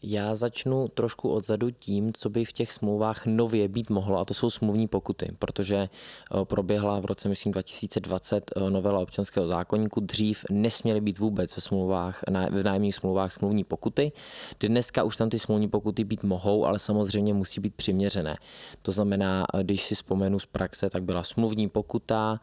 Já 0.02 0.34
začnu 0.34 0.88
trošku 0.88 1.30
odzadu 1.30 1.70
tím, 1.70 2.12
co 2.12 2.30
by 2.30 2.44
v 2.44 2.52
těch 2.52 2.72
smlouvách 2.72 3.26
nově 3.26 3.68
být 3.68 3.90
mohlo, 3.90 4.18
a 4.18 4.24
to 4.24 4.34
jsou 4.34 4.50
smluvní 4.50 4.88
pokuty, 4.88 5.28
protože 5.38 5.76
eh, 5.76 6.44
proběhla 6.44 7.00
v 7.00 7.04
roce, 7.04 7.28
myslím, 7.28 7.52
2020 7.52 8.52
eh, 8.56 8.70
novela 8.70 9.00
občanského 9.00 9.48
zákonníku. 9.48 10.00
Dřív 10.00 10.44
nesměly 10.50 11.00
být 11.00 11.18
vůbec 11.18 11.56
ve 11.56 11.62
smlouvách, 11.62 12.22
v 12.50 12.62
nájemních 12.62 12.94
smlouvách 12.94 13.32
smluvní 13.32 13.64
pokuty. 13.64 14.12
Dneska 14.60 15.02
už 15.02 15.16
tam 15.16 15.30
ty 15.30 15.38
smluvní 15.38 15.68
pokuty 15.68 16.04
být 16.04 16.22
mohou, 16.22 16.64
ale 16.64 16.78
samozřejmě 16.78 17.34
musí 17.34 17.60
být 17.60 17.74
přiměřené. 17.74 18.36
To 18.82 18.92
znamená, 18.92 19.46
eh, 19.54 19.64
když 19.64 19.82
si 19.82 19.94
vzpomenu 19.94 20.38
z 20.38 20.46
praxe, 20.46 20.90
tak 20.90 21.02
byla 21.02 21.22
smluvní 21.22 21.68
pokuta 21.68 22.40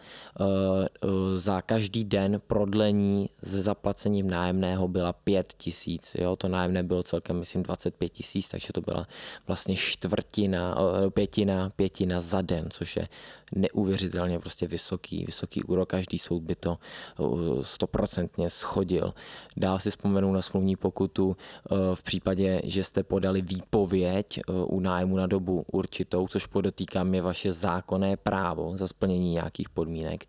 za 1.36 1.62
každý 1.62 2.03
den 2.03 2.41
prodlení 2.48 3.29
se 3.44 3.62
zaplacením 3.62 4.29
nájemného 4.29 4.88
byla 4.88 5.13
5 5.13 5.53
tisíc. 5.58 6.15
To 6.38 6.48
nájemné 6.48 6.84
bylo 6.84 7.03
celkem, 7.15 7.39
myslím, 7.39 7.63
25 7.63 8.10
tisíc, 8.10 8.48
takže 8.48 8.67
to 8.74 8.81
byla 8.81 9.07
vlastně 9.48 9.75
čtvrtina, 9.75 10.77
pětina, 11.10 11.69
pětina 11.69 12.22
za 12.22 12.41
den, 12.41 12.67
což 12.69 12.95
je 12.95 13.07
neuvěřitelně 13.55 14.39
prostě 14.39 14.67
vysoký, 14.67 15.25
vysoký 15.25 15.63
úrok. 15.63 15.89
Každý 15.89 16.17
soud 16.19 16.43
by 16.43 16.55
to 16.55 16.77
stoprocentně 17.62 18.50
schodil. 18.50 19.13
Dál 19.57 19.79
si 19.79 19.91
vzpomenu 19.91 20.32
na 20.32 20.41
smluvní 20.41 20.75
pokutu 20.75 21.38
v 21.93 22.04
případě, 22.04 22.62
že 22.63 22.84
jste 22.84 23.04
podali 23.04 23.41
výpověď 23.41 24.39
u 24.47 24.80
nájmu 24.80 25.17
na 25.17 25.28
dobu 25.28 25.65
určitou, 25.71 26.28
což 26.28 26.45
podotýkám 26.45 27.13
je 27.13 27.21
vaše 27.21 27.54
zákonné 27.54 28.17
právo 28.17 28.78
za 28.78 28.88
splnění 28.88 29.32
nějakých 29.32 29.69
podmínek, 29.69 30.25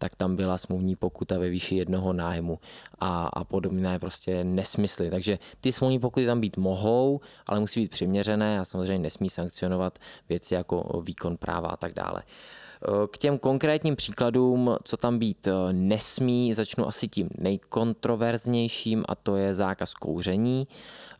tak 0.00 0.16
tam 0.16 0.36
byla 0.36 0.58
smluvní 0.58 0.96
pokuta 0.96 1.38
ve 1.38 1.50
výši 1.50 1.74
jednoho 1.74 2.12
nájmu 2.12 2.58
a, 2.98 3.26
a 3.26 3.44
podobné 3.44 3.98
prostě 3.98 4.44
nesmysly. 4.44 5.10
Takže 5.10 5.38
ty 5.60 5.72
smluvní 5.72 5.98
pokuty 5.98 6.26
tam 6.26 6.40
být 6.40 6.56
mohou, 6.56 7.20
ale 7.46 7.60
musí 7.60 7.80
být 7.80 7.90
přiměřené 7.90 8.60
a 8.60 8.64
samozřejmě 8.64 8.98
nesmí 8.98 9.28
sankcionovat 9.28 9.98
věci 10.28 10.54
jako 10.54 11.02
výkon 11.04 11.36
práva 11.36 11.68
a 11.68 11.76
tak 11.76 11.92
dále. 11.92 12.22
K 13.10 13.18
těm 13.18 13.38
konkrétním 13.38 13.96
příkladům, 13.96 14.76
co 14.84 14.96
tam 14.96 15.18
být 15.18 15.48
nesmí, 15.72 16.54
začnu 16.54 16.88
asi 16.88 17.08
tím 17.08 17.28
nejkontroverznějším 17.38 19.04
a 19.08 19.14
to 19.14 19.36
je 19.36 19.54
zákaz 19.54 19.94
kouření. 19.94 20.66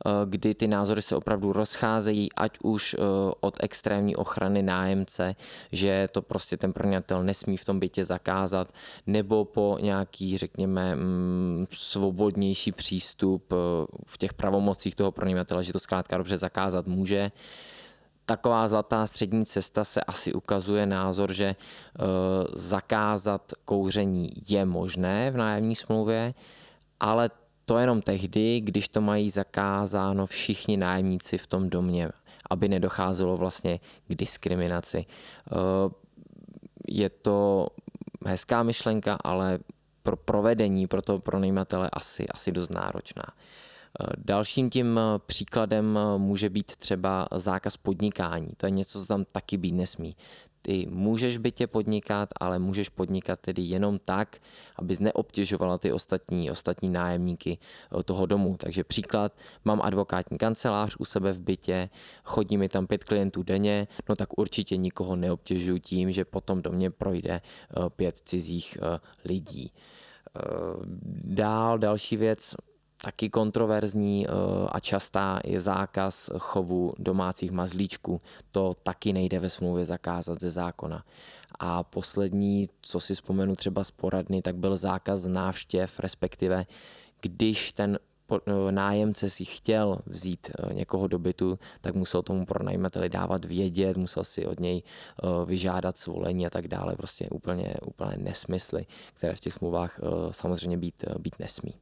Eh, 0.07 0.11
kdy 0.27 0.55
ty 0.55 0.68
názory 0.68 1.03
se 1.03 1.16
opravdu 1.16 1.53
rozcházejí, 1.53 2.33
ať 2.33 2.59
už 2.62 2.94
eh, 2.94 2.99
od 3.40 3.57
extrémní 3.61 4.16
ochrany 4.16 4.62
nájemce, 4.62 5.35
že 5.73 6.09
to 6.12 6.23
prostě 6.23 6.57
ten 6.57 6.73
pronajatel 6.73 7.23
nesmí 7.23 7.57
v 7.57 7.64
tom 7.64 7.81
bytě 7.81 8.05
zakázat, 8.05 8.73
nebo 9.07 9.44
po 9.44 9.79
nějaký, 9.81 10.38
řekněme, 10.38 10.94
mm, 10.94 11.66
svobodnější 11.73 12.73
přístup 12.73 13.53
eh, 13.53 13.57
v 14.07 14.18
těch 14.18 14.35
pravomocích 14.35 14.94
toho 14.94 15.12
pronajímatele, 15.12 15.64
že 15.64 15.73
to 15.73 15.79
zkrátka 15.79 16.16
dobře 16.16 16.38
zakázat 16.38 16.87
může 16.87 17.31
taková 18.26 18.68
zlatá 18.68 19.06
střední 19.06 19.46
cesta 19.46 19.85
se 19.85 20.00
asi 20.00 20.33
ukazuje 20.33 20.87
názor, 20.87 21.33
že 21.33 21.56
zakázat 22.54 23.52
kouření 23.64 24.33
je 24.48 24.64
možné 24.64 25.30
v 25.30 25.37
nájemní 25.37 25.76
smlouvě, 25.76 26.35
ale 27.00 27.30
to 27.70 27.78
jenom 27.78 28.02
tehdy, 28.02 28.61
když 28.61 28.88
to 28.88 29.00
mají 29.00 29.30
zakázáno 29.30 30.26
všichni 30.26 30.76
nájemníci 30.76 31.38
v 31.38 31.46
tom 31.46 31.70
domě, 31.70 32.09
aby 32.50 32.68
nedocházelo 32.68 33.37
vlastně 33.37 33.80
k 34.09 34.14
diskriminaci. 34.14 35.06
Eh, 35.06 35.54
je 36.88 37.11
to 37.11 37.66
hezká 38.26 38.62
myšlenka, 38.62 39.18
ale 39.24 39.59
pro 40.02 40.16
provedení 40.16 40.87
pro 40.87 41.02
to 41.02 41.18
pronajímatele 41.18 41.90
asi, 41.92 42.28
asi 42.28 42.52
dost 42.52 42.70
náročná. 42.70 43.24
Eh, 44.00 44.07
dalším 44.18 44.70
tím 44.70 45.00
příkladem 45.26 45.98
může 46.16 46.48
být 46.48 46.76
třeba 46.76 47.29
zákaz 47.35 47.76
podnikání. 47.76 48.48
To 48.57 48.66
je 48.66 48.70
něco, 48.70 49.00
co 49.00 49.07
tam 49.07 49.24
taky 49.24 49.57
být 49.57 49.72
nesmí. 49.72 50.16
Ty 50.62 50.87
můžeš 50.90 51.38
bytě 51.38 51.66
podnikat, 51.66 52.29
ale 52.40 52.59
můžeš 52.59 52.88
podnikat 52.88 53.40
tedy 53.40 53.62
jenom 53.62 53.98
tak, 54.05 54.38
abys 54.76 55.00
neobtěžovala 55.00 55.79
ty 55.79 55.92
ostatní, 55.92 56.50
ostatní 56.50 56.88
nájemníky 56.88 57.59
eh, 57.98 58.03
toho 58.03 58.26
domu. 58.26 58.57
Takže 58.57 58.85
příklad, 58.85 59.33
mám 59.64 59.83
advokátní 59.83 60.38
kancelář 60.38 60.96
u 60.98 61.05
sebe 61.05 61.33
v 61.33 61.40
bytě, 61.40 61.90
chodí 62.24 62.57
mi 62.57 62.68
tam 62.68 62.87
pět 62.87 63.05
klientů 63.05 63.42
denně, 63.42 63.88
no 64.09 64.16
tak 64.16 64.38
určitě 64.38 64.76
nikoho 64.76 65.16
neobtěžuju 65.16 65.79
tím, 65.79 66.11
že 66.11 66.24
potom 66.24 66.62
do 66.62 66.70
mě 66.70 66.90
projde 66.90 67.40
eh, 67.40 67.90
pět 67.90 68.18
cizích 68.24 68.79
eh, 68.83 69.00
lidí. 69.24 69.72
Dál, 71.24 71.79
další 71.79 72.16
věc, 72.16 72.55
Taky 73.02 73.30
kontroverzní 73.30 74.26
eh, 74.26 74.30
a 74.72 74.80
častá 74.80 75.40
je 75.44 75.60
zákaz 75.60 76.30
chovu 76.38 76.94
domácích 76.98 77.50
mazlíčků. 77.50 78.20
To 78.50 78.74
taky 78.82 79.12
nejde 79.12 79.40
ve 79.40 79.50
smlouvě 79.50 79.84
zakázat 79.84 80.40
ze 80.40 80.50
zákona. 80.50 81.04
A 81.58 81.82
poslední, 81.82 82.68
co 82.80 83.00
si 83.00 83.14
vzpomenu 83.14 83.56
třeba 83.56 83.84
z 83.84 83.90
poradny, 83.90 84.42
tak 84.42 84.56
byl 84.56 84.76
zákaz 84.76 85.26
návštěv, 85.26 86.00
respektive 86.00 86.66
když 87.20 87.72
ten 87.72 87.98
eh, 88.32 88.72
nájemce 88.72 89.30
si 89.30 89.44
chtěl 89.44 89.98
vzít 90.06 90.50
eh, 90.50 90.74
někoho 90.74 91.06
do 91.06 91.18
bytu, 91.18 91.58
tak 91.80 91.94
musel 91.94 92.22
tomu 92.22 92.46
pronajímateli 92.46 93.08
dávat 93.08 93.44
vědět, 93.44 93.96
musel 93.96 94.24
si 94.24 94.46
od 94.46 94.60
něj 94.60 94.82
vyžádat 95.44 95.98
svolení 95.98 96.46
a 96.46 96.50
tak 96.50 96.68
dále. 96.68 96.96
Prostě 96.96 97.28
úplně, 97.30 97.74
úplně 97.86 98.16
nesmysly, 98.16 98.86
které 99.14 99.34
v 99.34 99.40
těch 99.40 99.52
smlouvách 99.52 100.00
samozřejmě 100.30 100.78
být, 100.78 101.04
být 101.18 101.38
nesmí. 101.38 101.74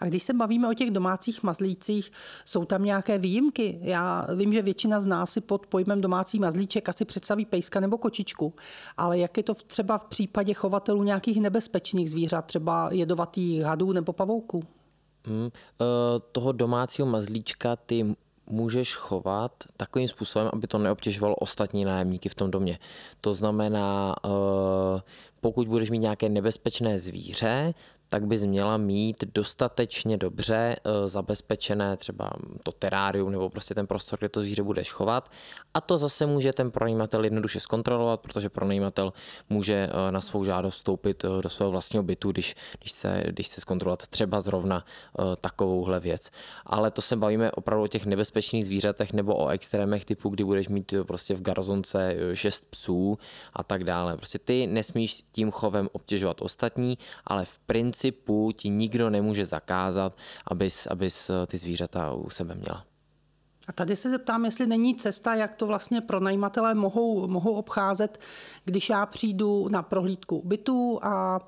A 0.00 0.04
když 0.04 0.22
se 0.22 0.32
bavíme 0.32 0.68
o 0.68 0.74
těch 0.74 0.90
domácích 0.90 1.42
mazlících, 1.42 2.12
jsou 2.44 2.64
tam 2.64 2.84
nějaké 2.84 3.18
výjimky? 3.18 3.78
Já 3.82 4.26
vím, 4.34 4.52
že 4.52 4.62
většina 4.62 5.00
z 5.00 5.06
nás 5.06 5.30
si 5.30 5.40
pod 5.40 5.66
pojmem 5.66 6.00
domácí 6.00 6.38
mazlíček 6.38 6.88
asi 6.88 7.04
představí 7.04 7.44
pejska 7.44 7.80
nebo 7.80 7.98
kočičku, 7.98 8.54
ale 8.96 9.18
jak 9.18 9.36
je 9.36 9.42
to 9.42 9.54
třeba 9.54 9.98
v 9.98 10.04
případě 10.04 10.54
chovatelů 10.54 11.02
nějakých 11.02 11.40
nebezpečných 11.40 12.10
zvířat, 12.10 12.46
třeba 12.46 12.88
jedovatých 12.92 13.62
hadů 13.62 13.92
nebo 13.92 14.12
pavouků? 14.12 14.62
Hmm, 15.26 15.50
toho 16.32 16.52
domácího 16.52 17.08
mazlíčka 17.08 17.76
ty 17.76 18.16
můžeš 18.46 18.94
chovat 18.94 19.52
takovým 19.76 20.08
způsobem, 20.08 20.50
aby 20.52 20.66
to 20.66 20.78
neobtěžovalo 20.78 21.34
ostatní 21.34 21.84
nájemníky 21.84 22.28
v 22.28 22.34
tom 22.34 22.50
domě. 22.50 22.78
To 23.20 23.34
znamená, 23.34 24.14
uh, 24.24 24.30
pokud 25.40 25.68
budeš 25.68 25.90
mít 25.90 25.98
nějaké 25.98 26.28
nebezpečné 26.28 26.98
zvíře, 26.98 27.74
tak 28.08 28.26
bys 28.26 28.44
měla 28.44 28.76
mít 28.76 29.24
dostatečně 29.34 30.16
dobře 30.16 30.76
eh, 30.76 31.08
zabezpečené 31.08 31.96
třeba 31.96 32.30
to 32.62 32.72
terárium 32.72 33.30
nebo 33.30 33.50
prostě 33.50 33.74
ten 33.74 33.86
prostor, 33.86 34.18
kde 34.18 34.28
to 34.28 34.40
zvíře 34.40 34.62
budeš 34.62 34.92
chovat. 34.92 35.30
A 35.74 35.80
to 35.80 35.98
zase 35.98 36.26
může 36.26 36.52
ten 36.52 36.70
pronajímatel 36.70 37.24
jednoduše 37.24 37.60
zkontrolovat, 37.60 38.20
protože 38.20 38.48
pronajímatel 38.48 39.12
může 39.50 39.74
eh, 39.74 40.12
na 40.12 40.20
svou 40.20 40.44
žádost 40.44 40.74
vstoupit 40.74 41.24
eh, 41.24 41.42
do 41.42 41.48
svého 41.48 41.70
vlastního 41.70 42.02
bytu, 42.02 42.32
když, 42.32 42.54
když, 42.78 42.92
chce, 42.92 43.22
když 43.28 43.46
chce 43.46 43.60
zkontrolovat 43.60 44.08
třeba 44.08 44.40
zrovna 44.40 44.84
takovouhle 45.40 46.00
věc. 46.00 46.30
Ale 46.66 46.90
to 46.90 47.02
se 47.02 47.16
bavíme 47.16 47.52
opravdu 47.52 47.84
o 47.84 47.86
těch 47.86 48.06
nebezpečných 48.06 48.66
zvířatech 48.66 49.12
nebo 49.12 49.36
o 49.36 49.48
extrémech 49.48 50.04
typu, 50.04 50.28
kdy 50.28 50.44
budeš 50.44 50.68
mít 50.68 50.94
prostě 51.06 51.34
v 51.34 51.42
garzonce 51.42 52.16
šest 52.34 52.64
psů 52.70 53.18
a 53.52 53.62
tak 53.62 53.84
dále. 53.84 54.16
Prostě 54.16 54.38
ty 54.38 54.66
nesmíš 54.66 55.22
tím 55.32 55.50
chovem 55.50 55.88
obtěžovat 55.92 56.42
ostatní, 56.42 56.98
ale 57.26 57.44
v 57.44 57.58
principu 57.58 57.95
principu 57.96 58.52
ti 58.52 58.68
nikdo 58.68 59.10
nemůže 59.10 59.44
zakázat, 59.44 60.16
abys, 60.46 60.86
abys 60.86 61.30
eh, 61.30 61.46
ty 61.46 61.58
zvířata 61.58 62.12
u 62.12 62.30
sebe 62.30 62.54
měla. 62.54 62.84
A 63.68 63.72
tady 63.72 63.96
se 63.96 64.10
zeptám, 64.10 64.44
jestli 64.44 64.66
není 64.66 64.94
cesta, 64.94 65.34
jak 65.34 65.54
to 65.54 65.66
vlastně 65.66 66.00
pronajímatelé 66.00 66.74
mohou, 66.74 67.28
mohou 67.28 67.52
obcházet, 67.52 68.20
když 68.64 68.90
já 68.90 69.06
přijdu 69.06 69.68
na 69.68 69.82
prohlídku 69.82 70.42
bytu 70.44 70.98
a 71.02 71.40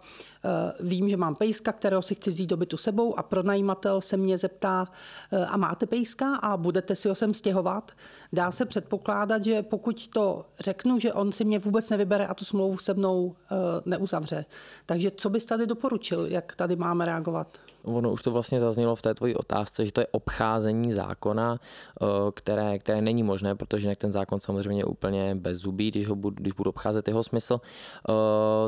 e, 0.45 0.49
vím, 0.81 1.09
že 1.09 1.17
mám 1.17 1.35
pejska, 1.35 1.73
kterého 1.73 2.03
si 2.03 2.15
chci 2.15 2.31
vzít 2.31 2.47
do 2.47 2.57
bytu 2.57 2.77
sebou 2.77 3.19
a 3.19 3.23
pronajímatel 3.23 4.01
se 4.01 4.17
mě 4.17 4.39
zeptá, 4.39 4.89
e, 5.33 5.47
a 5.47 5.57
máte 5.57 5.87
pejska 5.87 6.35
a 6.37 6.57
budete 6.57 6.97
si 6.97 7.09
ho 7.09 7.15
sem 7.15 7.35
stěhovat. 7.35 7.93
Dá 8.33 8.51
se 8.51 8.67
předpokládat, 8.67 9.45
že 9.45 9.63
pokud 9.63 10.09
to 10.09 10.47
řeknu, 10.61 10.99
že 10.99 11.13
on 11.13 11.33
si 11.33 11.45
mě 11.45 11.59
vůbec 11.59 11.91
nevybere 11.91 12.27
a 12.27 12.35
tu 12.35 12.45
smlouvu 12.45 12.79
se 12.79 12.95
mnou 12.95 13.37
e, 13.51 13.55
neuzavře. 13.91 14.45
Takže 14.87 15.11
co 15.11 15.31
bys 15.31 15.47
tady 15.47 15.67
doporučil, 15.67 16.27
jak 16.27 16.57
tady 16.57 16.77
máme 16.77 17.07
reagovat? 17.07 17.59
Ono 17.83 18.13
už 18.13 18.23
to 18.23 18.31
vlastně 18.31 18.61
zaznělo 18.61 18.97
v 18.97 19.03
té 19.03 19.15
tvojí 19.15 19.35
otázce, 19.35 19.87
že 19.87 19.93
to 19.93 20.01
je 20.01 20.07
obcházení 20.07 20.93
zákona, 20.93 21.61
eh, 21.61 22.07
které, 22.35 22.79
které 22.79 23.03
není 23.03 23.23
možné, 23.23 23.55
protože 23.55 23.87
jinak 23.87 23.99
ten 23.99 24.13
zákon 24.13 24.41
samozřejmě 24.41 24.81
je 24.81 24.85
úplně 24.85 25.35
bez 25.35 25.59
zubí, 25.59 25.91
když, 25.91 26.09
ho 26.09 26.15
budu, 26.15 26.37
když 26.41 26.53
budu 26.53 26.71
obcházet 26.71 27.09
jeho 27.09 27.23
smysl. 27.23 27.61
Eh, 27.61 28.13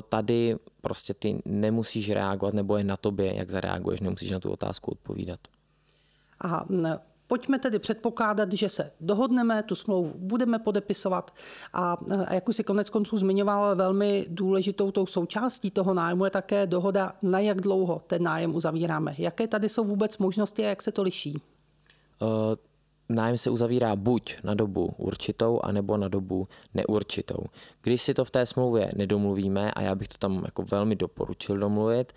tady 0.09 0.57
prostě 0.81 1.15
ty 1.15 1.43
nemusíš 1.45 2.11
reagovat, 2.11 2.55
nebo 2.55 2.77
je 2.77 2.85
na 2.85 2.97
tobě, 2.97 3.37
jak 3.37 3.51
zareaguješ, 3.51 4.01
nemusíš 4.01 4.31
na 4.31 4.41
tu 4.41 4.51
otázku 4.51 4.91
odpovídat. 4.91 5.41
Aha, 6.41 6.67
Pojďme 7.31 7.59
tedy 7.59 7.79
předpokládat, 7.79 8.53
že 8.53 8.69
se 8.69 8.91
dohodneme, 9.01 9.63
tu 9.63 9.75
smlouvu 9.75 10.15
budeme 10.17 10.59
podepisovat 10.59 11.31
a, 11.73 11.97
a 12.27 12.35
jak 12.35 12.49
už 12.49 12.57
si 12.57 12.65
konec 12.65 12.91
konců 12.91 13.17
zmiňoval, 13.17 13.77
velmi 13.77 14.27
důležitou 14.29 14.91
tou 14.91 15.07
součástí 15.07 15.71
toho 15.71 15.95
nájmu 15.95 16.25
je 16.25 16.31
také 16.31 16.67
dohoda, 16.67 17.13
na 17.23 17.39
jak 17.39 17.61
dlouho 17.61 18.03
ten 18.07 18.23
nájem 18.23 18.55
uzavíráme. 18.55 19.15
Jaké 19.19 19.47
tady 19.47 19.69
jsou 19.69 19.85
vůbec 19.85 20.19
možnosti 20.19 20.65
a 20.65 20.69
jak 20.69 20.83
se 20.83 20.93
to 20.93 21.03
liší? 21.03 21.43
Uh, 22.23 22.29
nájem 23.09 23.39
se 23.39 23.51
uzavírá 23.51 23.97
buď 23.97 24.37
na 24.45 24.55
dobu 24.55 24.95
určitou, 24.97 25.61
anebo 25.63 25.97
na 25.97 26.09
dobu 26.09 26.49
neurčitou. 26.75 27.45
Když 27.83 28.03
si 28.03 28.15
to 28.15 28.25
v 28.25 28.31
té 28.31 28.47
smlouvě 28.47 28.93
nedomluvíme, 28.97 29.71
a 29.71 29.83
já 29.83 29.95
bych 29.95 30.09
to 30.09 30.19
tam 30.19 30.43
jako 30.45 30.63
velmi 30.63 30.97
doporučil 30.97 31.57
domluvit, 31.57 32.13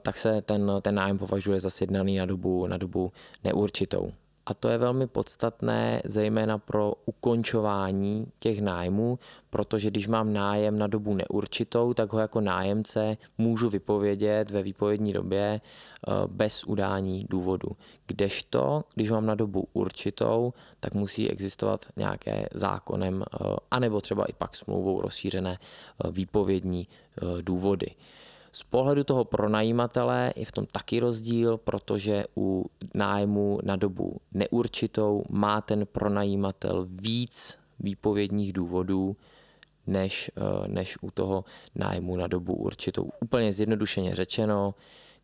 tak 0.00 0.18
se 0.18 0.42
ten, 0.42 0.72
ten 0.82 0.94
nájem 0.94 1.18
považuje 1.18 1.60
za 1.60 1.70
sjednaný 1.70 2.18
na 2.18 2.26
dobu, 2.26 2.66
na 2.66 2.76
dobu 2.76 3.12
neurčitou. 3.44 4.12
A 4.46 4.54
to 4.54 4.68
je 4.68 4.78
velmi 4.78 5.06
podstatné, 5.06 6.02
zejména 6.04 6.58
pro 6.58 6.92
ukončování 7.06 8.26
těch 8.38 8.60
nájmů, 8.60 9.18
protože 9.50 9.90
když 9.90 10.06
mám 10.06 10.32
nájem 10.32 10.78
na 10.78 10.86
dobu 10.86 11.14
neurčitou, 11.14 11.94
tak 11.94 12.12
ho 12.12 12.18
jako 12.18 12.40
nájemce 12.40 13.16
můžu 13.38 13.70
vypovědět 13.70 14.50
ve 14.50 14.62
výpovědní 14.62 15.12
době 15.12 15.60
eh, 15.60 16.10
bez 16.26 16.64
udání 16.64 17.26
důvodu. 17.30 17.68
Kdežto, 18.06 18.84
když 18.94 19.10
mám 19.10 19.26
na 19.26 19.34
dobu 19.34 19.68
určitou, 19.72 20.52
tak 20.80 20.94
musí 20.94 21.30
existovat 21.30 21.86
nějaké 21.96 22.48
zákonem, 22.54 23.22
eh, 23.22 23.56
anebo 23.70 24.00
třeba 24.00 24.24
i 24.24 24.32
pak 24.32 24.56
smlouvou 24.56 25.00
rozšířené 25.00 25.58
eh, 25.58 26.10
výpovědní 26.10 26.88
důvody. 27.42 27.86
Z 28.52 28.62
pohledu 28.62 29.04
toho 29.04 29.24
pronajímatele 29.24 30.32
je 30.36 30.44
v 30.44 30.52
tom 30.52 30.66
taky 30.66 31.00
rozdíl, 31.00 31.58
protože 31.58 32.24
u 32.36 32.66
nájmu 32.94 33.58
na 33.62 33.76
dobu 33.76 34.16
neurčitou 34.32 35.24
má 35.30 35.60
ten 35.60 35.86
pronajímatel 35.86 36.86
víc 36.90 37.58
výpovědních 37.80 38.52
důvodů, 38.52 39.16
než, 39.86 40.30
eh, 40.36 40.68
než 40.68 40.98
u 41.02 41.10
toho 41.10 41.44
nájmu 41.74 42.16
na 42.16 42.26
dobu 42.26 42.54
určitou. 42.54 43.10
Úplně 43.20 43.52
zjednodušeně 43.52 44.14
řečeno, 44.14 44.74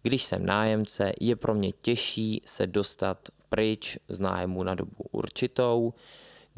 když 0.03 0.25
jsem 0.25 0.47
nájemce, 0.47 1.12
je 1.21 1.37
pro 1.37 1.55
mě 1.55 1.73
těžší 1.73 2.43
se 2.45 2.67
dostat 2.67 3.29
pryč 3.49 3.99
z 4.09 4.21
nájmu 4.21 4.62
na 4.62 4.75
dobu 4.75 5.05
určitou, 5.11 5.93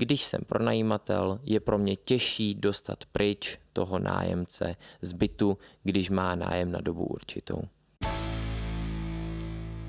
když 0.01 0.25
jsem 0.25 0.41
pronajímatel, 0.47 1.41
je 1.43 1.61
pro 1.61 1.79
mě 1.79 1.97
těžší 1.97 2.55
dostat 2.55 3.05
pryč 3.13 3.59
toho 3.73 3.99
nájemce 3.99 4.77
z 5.03 5.13
bytu, 5.13 5.59
když 5.83 6.11
má 6.11 6.35
nájem 6.35 6.73
na 6.73 6.81
dobu 6.81 7.05
určitou. 7.05 7.63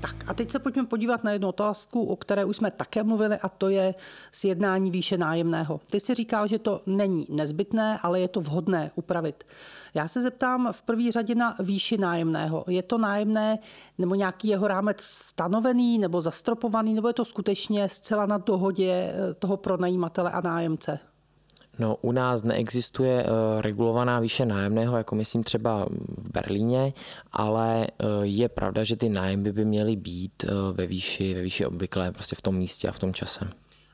Tak 0.02 0.24
a 0.26 0.34
teď 0.34 0.50
se 0.50 0.58
pojďme 0.58 0.86
podívat 0.86 1.24
na 1.24 1.30
jednu 1.30 1.48
otázku, 1.48 2.04
o 2.04 2.16
které 2.16 2.44
už 2.44 2.56
jsme 2.56 2.70
také 2.70 3.02
mluvili, 3.02 3.36
a 3.36 3.48
to 3.48 3.68
je 3.68 3.94
sjednání 4.32 4.90
výše 4.90 5.18
nájemného. 5.18 5.80
Ty 5.90 6.00
si 6.00 6.14
říkal, 6.14 6.46
že 6.46 6.58
to 6.58 6.82
není 6.86 7.26
nezbytné, 7.30 7.98
ale 8.02 8.20
je 8.20 8.28
to 8.28 8.40
vhodné 8.40 8.90
upravit. 8.94 9.44
Já 9.94 10.08
se 10.08 10.22
zeptám 10.22 10.68
v 10.72 10.82
první 10.82 11.10
řadě 11.10 11.34
na 11.34 11.56
výši 11.60 11.98
nájemného. 11.98 12.64
Je 12.68 12.82
to 12.82 12.98
nájemné 12.98 13.58
nebo 13.98 14.14
nějaký 14.14 14.48
jeho 14.48 14.68
rámec 14.68 15.00
stanovený 15.00 15.98
nebo 15.98 16.22
zastropovaný, 16.22 16.94
nebo 16.94 17.08
je 17.08 17.14
to 17.14 17.24
skutečně 17.24 17.88
zcela 17.88 18.26
na 18.26 18.38
dohodě 18.38 18.90
eh, 18.90 19.34
toho 19.34 19.56
pronajímatele 19.56 20.30
a 20.30 20.40
nájemce? 20.40 21.11
No, 21.78 21.96
u 22.00 22.12
nás 22.12 22.42
neexistuje 22.42 23.24
uh, 23.24 23.60
regulovaná 23.60 24.20
výše 24.20 24.46
nájemného, 24.46 24.96
jako 24.96 25.14
myslím 25.14 25.42
třeba 25.42 25.86
v 26.18 26.30
Berlíně, 26.32 26.92
ale 27.32 27.86
uh, 27.86 28.08
je 28.22 28.48
pravda, 28.48 28.84
že 28.84 28.96
ty 28.96 29.08
nájmy 29.08 29.52
by 29.52 29.64
měly 29.64 29.96
být 29.96 30.44
uh, 30.44 30.76
ve 30.76 30.86
výši, 30.86 31.34
ve 31.34 31.42
výši 31.42 31.66
obvyklé, 31.66 32.12
prostě 32.12 32.36
v 32.36 32.40
tom 32.40 32.54
místě 32.54 32.88
a 32.88 32.92
v 32.92 32.98
tom 32.98 33.14
čase. 33.14 33.48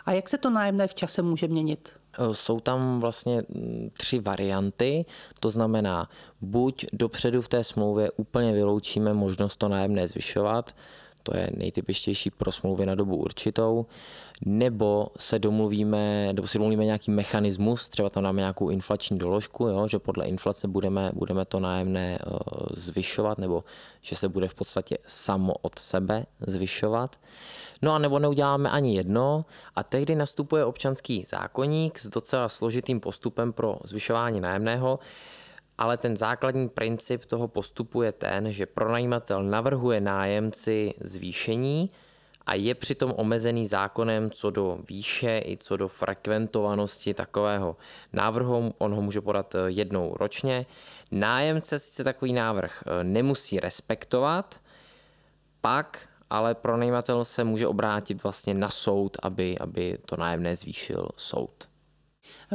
A 0.04 0.12
jak 0.12 0.28
se 0.28 0.38
to 0.38 0.50
nájemné 0.50 0.86
v 0.88 0.94
čase 0.94 1.22
může 1.22 1.48
měnit? 1.48 1.92
Jsou 2.32 2.60
tam 2.60 3.00
vlastně 3.00 3.42
mm, 3.48 3.90
tři 3.92 4.18
varianty, 4.18 5.04
to 5.40 5.50
znamená, 5.50 6.08
buď 6.40 6.86
dopředu 6.92 7.42
v 7.42 7.48
té 7.48 7.64
smlouvě 7.64 8.10
úplně 8.10 8.52
vyloučíme 8.52 9.14
možnost 9.14 9.56
to 9.56 9.68
nájemné 9.68 10.08
zvyšovat, 10.08 10.74
to 11.22 11.36
je 11.36 11.50
nejtypičtější 11.56 12.30
pro 12.30 12.52
smlouvy 12.52 12.86
na 12.86 12.94
dobu 12.94 13.16
určitou, 13.16 13.86
nebo 14.46 15.08
se 15.18 15.38
domluvíme, 15.38 16.32
nebo 16.32 16.46
si 16.46 16.58
domluvíme 16.58 16.84
nějaký 16.84 17.10
mechanismus, 17.10 17.88
třeba 17.88 18.10
tam 18.10 18.22
dáme 18.22 18.40
nějakou 18.40 18.68
inflační 18.68 19.18
doložku, 19.18 19.66
jo, 19.66 19.88
že 19.88 19.98
podle 19.98 20.26
inflace 20.26 20.68
budeme, 20.68 21.10
budeme 21.14 21.44
to 21.44 21.60
nájemné 21.60 22.18
uh, 22.26 22.36
zvyšovat, 22.74 23.38
nebo 23.38 23.64
že 24.02 24.16
se 24.16 24.28
bude 24.28 24.48
v 24.48 24.54
podstatě 24.54 24.98
samo 25.06 25.52
od 25.62 25.78
sebe 25.78 26.26
zvyšovat. 26.40 27.16
No 27.82 27.94
a 27.94 27.98
nebo 27.98 28.18
neuděláme 28.18 28.70
ani 28.70 28.96
jedno. 28.96 29.44
A 29.76 29.82
tehdy 29.82 30.14
nastupuje 30.14 30.64
občanský 30.64 31.24
zákonník 31.28 31.98
s 31.98 32.06
docela 32.06 32.48
složitým 32.48 33.00
postupem 33.00 33.52
pro 33.52 33.78
zvyšování 33.84 34.40
nájemného, 34.40 34.98
ale 35.78 35.96
ten 35.96 36.16
základní 36.16 36.68
princip 36.68 37.24
toho 37.24 37.48
postupu 37.48 38.02
je 38.02 38.12
ten, 38.12 38.52
že 38.52 38.66
pronajímatel 38.66 39.42
navrhuje 39.42 40.00
nájemci 40.00 40.94
zvýšení 41.00 41.88
a 42.46 42.54
je 42.54 42.74
přitom 42.74 43.14
omezený 43.16 43.66
zákonem 43.66 44.30
co 44.30 44.50
do 44.50 44.78
výše 44.88 45.42
i 45.44 45.56
co 45.60 45.76
do 45.76 45.88
frekventovanosti 45.88 47.14
takového 47.14 47.76
návrhu. 48.12 48.74
On 48.78 48.94
ho 48.94 49.02
může 49.02 49.20
podat 49.20 49.54
eh, 49.54 49.58
jednou 49.66 50.14
ročně. 50.16 50.66
Nájemce 51.10 51.78
sice 51.78 52.04
takový 52.04 52.32
návrh 52.32 52.82
eh, 52.86 53.04
nemusí 53.04 53.60
respektovat, 53.60 54.60
pak 55.60 56.08
ale 56.30 56.54
pronajímatel 56.54 57.24
se 57.24 57.44
může 57.44 57.66
obrátit 57.66 58.22
vlastně 58.22 58.54
na 58.54 58.68
soud, 58.68 59.16
aby, 59.22 59.58
aby 59.58 59.98
to 60.06 60.16
nájemné 60.16 60.56
zvýšil 60.56 61.08
soud 61.16 61.68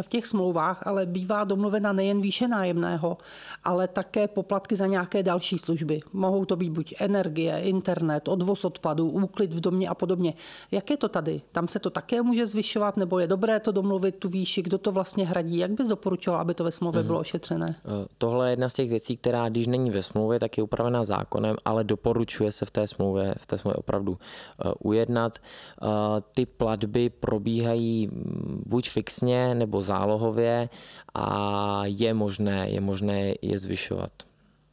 v 0.01 0.07
těch 0.07 0.27
smlouvách, 0.27 0.87
ale 0.87 1.05
bývá 1.05 1.43
domluvena 1.43 1.93
nejen 1.93 2.21
výše 2.21 2.47
nájemného, 2.47 3.17
ale 3.63 3.87
také 3.87 4.27
poplatky 4.27 4.75
za 4.75 4.87
nějaké 4.87 5.23
další 5.23 5.57
služby. 5.57 5.99
Mohou 6.13 6.45
to 6.45 6.55
být 6.55 6.69
buď 6.69 6.93
energie, 6.99 7.61
internet, 7.61 8.27
odvoz 8.27 8.65
odpadů, 8.65 9.09
úklid 9.09 9.53
v 9.53 9.59
domě 9.59 9.89
a 9.89 9.93
podobně. 9.93 10.33
Jak 10.71 10.89
je 10.89 10.97
to 10.97 11.09
tady? 11.09 11.41
Tam 11.51 11.67
se 11.67 11.79
to 11.79 11.89
také 11.89 12.21
může 12.21 12.47
zvyšovat, 12.47 12.97
nebo 12.97 13.19
je 13.19 13.27
dobré 13.27 13.59
to 13.59 13.71
domluvit 13.71 14.15
tu 14.15 14.29
výši, 14.29 14.61
kdo 14.61 14.77
to 14.77 14.91
vlastně 14.91 15.25
hradí? 15.27 15.57
Jak 15.57 15.71
bys 15.71 15.87
doporučoval, 15.87 16.39
aby 16.41 16.53
to 16.53 16.63
ve 16.63 16.71
smlouvě 16.71 17.01
mm-hmm. 17.01 17.05
bylo 17.05 17.19
ošetřené? 17.19 17.75
Eh, 17.77 18.07
tohle 18.17 18.47
je 18.47 18.51
jedna 18.51 18.69
z 18.69 18.73
těch 18.73 18.89
věcí, 18.89 19.17
která, 19.17 19.49
když 19.49 19.67
není 19.67 19.91
ve 19.91 20.03
smlouvě, 20.03 20.39
tak 20.39 20.57
je 20.57 20.63
upravená 20.63 21.03
zákonem, 21.03 21.55
ale 21.65 21.83
doporučuje 21.83 22.51
se 22.51 22.65
v 22.65 22.71
té 22.71 22.87
smlouvě, 22.87 23.35
v 23.37 23.45
té 23.45 23.57
smlouvě 23.57 23.75
opravdu 23.75 24.11
uh, 24.11 24.71
ujednat. 24.79 25.39
Uh, 25.81 25.89
ty 26.35 26.45
platby 26.45 27.09
probíhají 27.09 28.07
mm, 28.07 28.63
buď 28.65 28.89
fixně, 28.89 29.55
nebo 29.55 29.82
zálohově 29.83 30.69
a 31.13 31.81
je 31.85 32.13
možné, 32.13 32.69
je 32.69 32.81
možné 32.81 33.33
je 33.41 33.59
zvyšovat. 33.59 34.11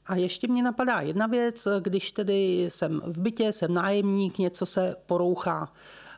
A 0.07 0.17
ještě 0.17 0.49
mě 0.49 0.63
napadá 0.63 1.01
jedna 1.01 1.27
věc, 1.27 1.69
když 1.81 2.13
tedy 2.13 2.67
jsem 2.69 3.01
v 3.07 3.21
bytě, 3.21 3.53
jsem 3.53 3.75
nájemník, 3.75 4.39
něco 4.39 4.67
se 4.67 4.97
porouchá, 5.07 5.73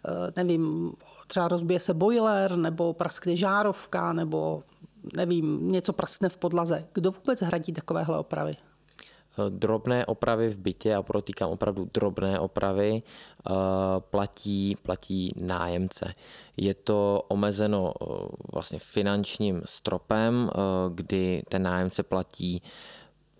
eh, 0.08 0.32
nevím, 0.36 0.92
třeba 1.26 1.48
rozbije 1.48 1.80
se 1.80 1.94
boiler, 1.94 2.56
nebo 2.56 2.92
praskne 2.92 3.36
žárovka, 3.36 4.12
nebo 4.12 4.62
nevím, 5.16 5.72
něco 5.72 5.92
praskne 5.92 6.28
v 6.28 6.38
podlaze. 6.38 6.84
Kdo 6.92 7.10
vůbec 7.10 7.42
hradí 7.42 7.72
takovéhle 7.72 8.18
opravy? 8.18 8.56
Eh, 9.38 9.50
drobné 9.50 10.06
opravy 10.06 10.48
v 10.48 10.58
bytě, 10.58 10.94
a 10.94 11.02
protýkám 11.02 11.50
opravdu 11.50 11.88
drobné 11.94 12.40
opravy, 12.40 13.02
eh, 13.02 13.52
platí, 14.00 14.76
platí 14.82 15.32
nájemce. 15.36 16.14
Je 16.56 16.74
to 16.74 17.22
omezeno 17.28 17.92
vlastně 18.52 18.78
finančním 18.78 19.62
stropem, 19.64 20.50
kdy 20.94 21.42
ten 21.48 21.62
nájemce 21.62 22.02
platí 22.02 22.62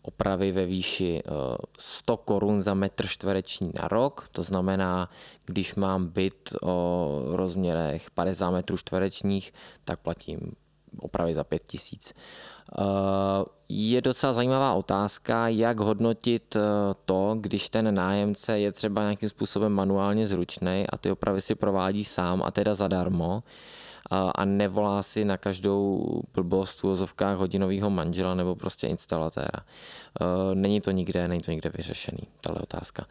opravy 0.02 0.52
ve 0.52 0.66
výši 0.66 1.22
100 1.78 2.14
eh, 2.14 2.22
korun 2.24 2.60
za 2.60 2.74
metr 2.74 3.06
čtvereční 3.06 3.70
na 3.82 3.88
rok. 3.88 4.28
To 4.32 4.42
znamená, 4.42 5.10
když 5.46 5.74
mám 5.74 6.06
byt 6.06 6.52
o 6.62 7.08
rozměrech 7.30 8.10
50 8.10 8.50
metrů 8.50 8.76
čtverečních, 8.76 9.52
tak 9.84 10.00
platím 10.00 10.38
opravy 10.98 11.34
za 11.34 11.44
5000. 11.44 12.14
Eh, 12.78 13.44
je 13.68 14.00
docela 14.00 14.32
zajímavá 14.32 14.74
otázka, 14.74 15.48
jak 15.48 15.80
hodnotit 15.80 16.56
eh, 16.56 16.60
to, 17.04 17.36
když 17.40 17.68
ten 17.68 17.94
nájemce 17.94 18.58
je 18.58 18.72
třeba 18.72 19.02
nějakým 19.02 19.28
způsobem 19.28 19.72
manuálně 19.72 20.26
zručný 20.26 20.84
a 20.92 20.98
ty 20.98 21.10
opravy 21.10 21.40
si 21.40 21.54
provádí 21.54 22.04
sám 22.04 22.42
a 22.42 22.50
teda 22.50 22.74
zadarmo 22.74 23.42
a 24.34 24.44
nevolá 24.44 25.02
si 25.02 25.24
na 25.24 25.36
každou 25.36 26.04
blbost 26.34 26.78
v 26.80 26.84
úvozovkách 26.84 27.38
hodinového 27.38 27.90
manžela 27.90 28.34
nebo 28.34 28.56
prostě 28.56 28.86
instalatéra. 28.86 29.58
E, 29.60 30.54
není 30.54 30.80
to 30.80 30.90
nikde, 30.90 31.28
není 31.28 31.40
to 31.40 31.50
nikde 31.50 31.70
vyřešený, 31.76 32.28
tahle 32.40 32.60
otázka. 32.62 33.06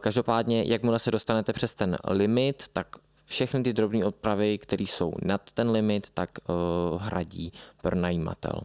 Každopádně, 0.00 0.64
jakmile 0.66 0.98
se 0.98 1.10
dostanete 1.10 1.52
přes 1.52 1.74
ten 1.74 1.96
limit, 2.08 2.64
tak 2.72 2.86
všechny 3.30 3.62
ty 3.62 3.72
drobné 3.72 4.04
odpravy, 4.04 4.58
které 4.58 4.82
jsou 4.82 5.12
nad 5.22 5.52
ten 5.52 5.70
limit, 5.70 6.10
tak 6.10 6.30
uh, 6.38 7.02
hradí 7.02 7.52
pronajímatel. 7.82 8.60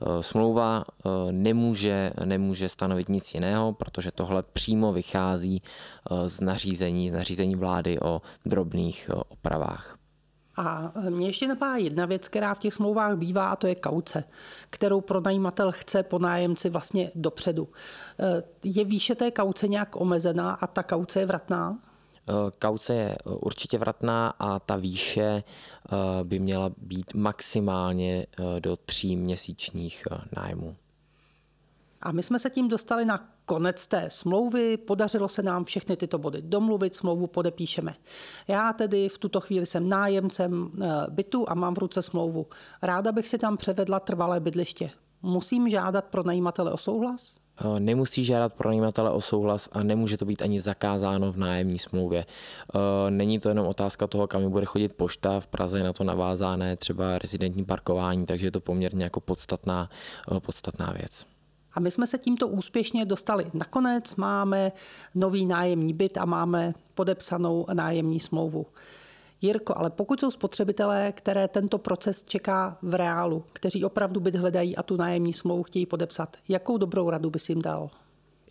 Uh, 0.00 0.20
smlouva 0.20 0.84
uh, 0.84 1.32
nemůže, 1.32 2.12
nemůže 2.24 2.68
stanovit 2.68 3.08
nic 3.08 3.34
jiného, 3.34 3.72
protože 3.72 4.10
tohle 4.10 4.42
přímo 4.42 4.92
vychází 4.92 5.62
z 6.26 6.40
nařízení, 6.40 7.10
z 7.10 7.12
nařízení 7.12 7.56
vlády 7.56 8.00
o 8.00 8.22
drobných 8.46 9.10
opravách. 9.28 9.98
A 10.58 10.92
mě 11.10 11.26
ještě 11.26 11.48
napadá 11.48 11.76
jedna 11.76 12.06
věc, 12.06 12.28
která 12.28 12.54
v 12.54 12.58
těch 12.58 12.74
smlouvách 12.74 13.16
bývá, 13.16 13.48
a 13.48 13.56
to 13.56 13.66
je 13.66 13.74
kauce, 13.74 14.24
kterou 14.70 15.00
pronajímatel 15.00 15.72
chce 15.72 16.02
po 16.02 16.18
nájemci 16.18 16.70
vlastně 16.70 17.10
dopředu. 17.14 17.68
Eh, 18.20 18.42
je 18.64 18.84
výše 18.84 19.14
té 19.14 19.30
kauce 19.30 19.68
nějak 19.68 19.96
omezená 19.96 20.52
a 20.52 20.66
ta 20.66 20.82
kauce 20.82 21.20
je 21.20 21.26
vratná? 21.26 21.78
Eh, 22.28 22.50
kauce 22.58 22.94
je 22.94 23.10
eh, 23.10 23.16
určitě 23.24 23.78
vratná 23.78 24.34
a 24.38 24.58
ta 24.58 24.76
výše 24.76 25.42
by 26.22 26.38
měla 26.38 26.70
být 26.76 27.14
maximálně 27.14 28.26
do 28.58 28.76
tří 28.76 29.16
měsíčních 29.16 30.04
nájmů. 30.36 30.76
A 32.02 32.12
my 32.12 32.22
jsme 32.22 32.38
se 32.38 32.50
tím 32.50 32.68
dostali 32.68 33.04
na 33.04 33.28
konec 33.44 33.86
té 33.86 34.10
smlouvy. 34.10 34.76
Podařilo 34.76 35.28
se 35.28 35.42
nám 35.42 35.64
všechny 35.64 35.96
tyto 35.96 36.18
body 36.18 36.42
domluvit, 36.42 36.94
smlouvu 36.94 37.26
podepíšeme. 37.26 37.94
Já 38.48 38.72
tedy 38.72 39.08
v 39.08 39.18
tuto 39.18 39.40
chvíli 39.40 39.66
jsem 39.66 39.88
nájemcem 39.88 40.70
eh, 40.82 40.86
bytu 41.08 41.44
a 41.48 41.54
mám 41.54 41.74
v 41.74 41.78
ruce 41.78 42.02
smlouvu. 42.02 42.46
Ráda 42.82 43.12
bych 43.12 43.28
si 43.28 43.38
tam 43.38 43.56
převedla 43.56 44.00
trvalé 44.00 44.40
bydliště. 44.40 44.90
Musím 45.22 45.68
žádat 45.68 46.04
pro 46.04 46.22
najímatele 46.22 46.72
o 46.72 46.76
souhlas? 46.76 47.38
Eh, 47.60 47.80
nemusí 47.80 48.24
žádat 48.24 48.52
pronajímatele 48.52 49.10
o 49.10 49.20
souhlas 49.20 49.68
a 49.72 49.82
nemůže 49.82 50.16
to 50.16 50.24
být 50.24 50.42
ani 50.42 50.60
zakázáno 50.60 51.32
v 51.32 51.36
nájemní 51.36 51.78
smlouvě. 51.78 52.26
Eh, 52.74 53.10
není 53.10 53.38
to 53.38 53.48
jenom 53.48 53.66
otázka 53.66 54.06
toho, 54.06 54.26
kam 54.26 54.50
bude 54.50 54.66
chodit 54.66 54.92
pošta. 54.92 55.40
V 55.40 55.46
Praze 55.46 55.78
je 55.78 55.84
na 55.84 55.92
to 55.92 56.04
navázané 56.04 56.76
třeba 56.76 57.18
rezidentní 57.18 57.64
parkování, 57.64 58.26
takže 58.26 58.46
je 58.46 58.50
to 58.50 58.60
poměrně 58.60 59.04
jako 59.04 59.20
podstatná, 59.20 59.90
podstatná 60.38 60.94
věc. 60.98 61.26
A 61.72 61.80
my 61.80 61.90
jsme 61.90 62.06
se 62.06 62.18
tímto 62.18 62.48
úspěšně 62.48 63.04
dostali. 63.04 63.50
Nakonec 63.54 64.16
máme 64.16 64.72
nový 65.14 65.46
nájemní 65.46 65.94
byt 65.94 66.18
a 66.18 66.24
máme 66.24 66.74
podepsanou 66.94 67.66
nájemní 67.72 68.20
smlouvu. 68.20 68.66
Jirko, 69.42 69.74
ale 69.76 69.90
pokud 69.90 70.20
jsou 70.20 70.30
spotřebitelé, 70.30 71.12
které 71.12 71.48
tento 71.48 71.78
proces 71.78 72.24
čeká 72.24 72.78
v 72.82 72.94
reálu, 72.94 73.44
kteří 73.52 73.84
opravdu 73.84 74.20
byt 74.20 74.36
hledají 74.36 74.76
a 74.76 74.82
tu 74.82 74.96
nájemní 74.96 75.32
smlouvu 75.32 75.62
chtějí 75.62 75.86
podepsat, 75.86 76.36
jakou 76.48 76.78
dobrou 76.78 77.10
radu 77.10 77.30
bys 77.30 77.48
jim 77.48 77.62
dal? 77.62 77.90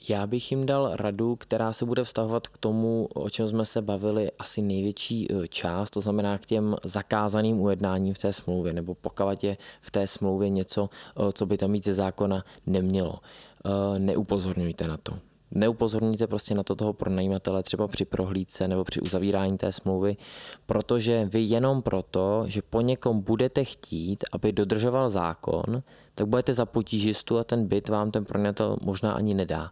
Já 0.09 0.27
bych 0.27 0.51
jim 0.51 0.65
dal 0.65 0.95
radu, 0.95 1.35
která 1.35 1.73
se 1.73 1.85
bude 1.85 2.03
vztahovat 2.03 2.47
k 2.47 2.57
tomu, 2.57 3.07
o 3.13 3.29
čem 3.29 3.47
jsme 3.47 3.65
se 3.65 3.81
bavili 3.81 4.31
asi 4.39 4.61
největší 4.61 5.27
e, 5.31 5.47
část, 5.47 5.89
to 5.89 6.01
znamená 6.01 6.37
k 6.37 6.45
těm 6.45 6.75
zakázaným 6.83 7.61
ujednáním 7.61 8.13
v 8.13 8.17
té 8.17 8.33
smlouvě, 8.33 8.73
nebo 8.73 8.95
pokud 8.95 9.43
je 9.43 9.57
v 9.81 9.91
té 9.91 10.07
smlouvě 10.07 10.49
něco, 10.49 10.89
e, 11.29 11.31
co 11.31 11.45
by 11.45 11.57
tam 11.57 11.71
mít 11.71 11.85
ze 11.85 11.93
zákona 11.93 12.45
nemělo. 12.65 13.15
E, 13.15 13.99
neupozorňujte 13.99 14.87
na 14.87 14.97
to. 14.97 15.13
Neupozorníte 15.51 16.27
prostě 16.27 16.55
na 16.55 16.63
to 16.63 16.75
toho 16.75 16.93
pronajímatele 16.93 17.63
třeba 17.63 17.87
při 17.87 18.05
prohlídce 18.05 18.67
nebo 18.67 18.83
při 18.83 19.01
uzavírání 19.01 19.57
té 19.57 19.71
smlouvy, 19.71 20.17
protože 20.65 21.25
vy 21.25 21.41
jenom 21.41 21.81
proto, 21.81 22.43
že 22.47 22.61
po 22.61 22.81
někom 22.81 23.21
budete 23.21 23.63
chtít, 23.63 24.23
aby 24.31 24.51
dodržoval 24.51 25.09
zákon, 25.09 25.83
tak 26.15 26.27
budete 26.27 26.53
za 26.53 26.65
potížistu 26.65 27.37
a 27.37 27.43
ten 27.43 27.67
byt 27.67 27.89
vám 27.89 28.11
ten 28.11 28.25
pronajímatel 28.25 28.77
možná 28.81 29.11
ani 29.11 29.33
nedá. 29.33 29.69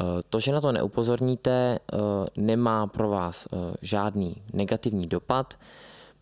Eh, 0.00 0.22
to, 0.30 0.40
že 0.40 0.52
na 0.52 0.60
to 0.60 0.72
neupozorníte, 0.72 1.78
eh, 1.78 1.96
nemá 2.36 2.86
pro 2.86 3.08
vás 3.08 3.46
eh, 3.46 3.56
žádný 3.82 4.36
negativní 4.52 5.06
dopad, 5.06 5.54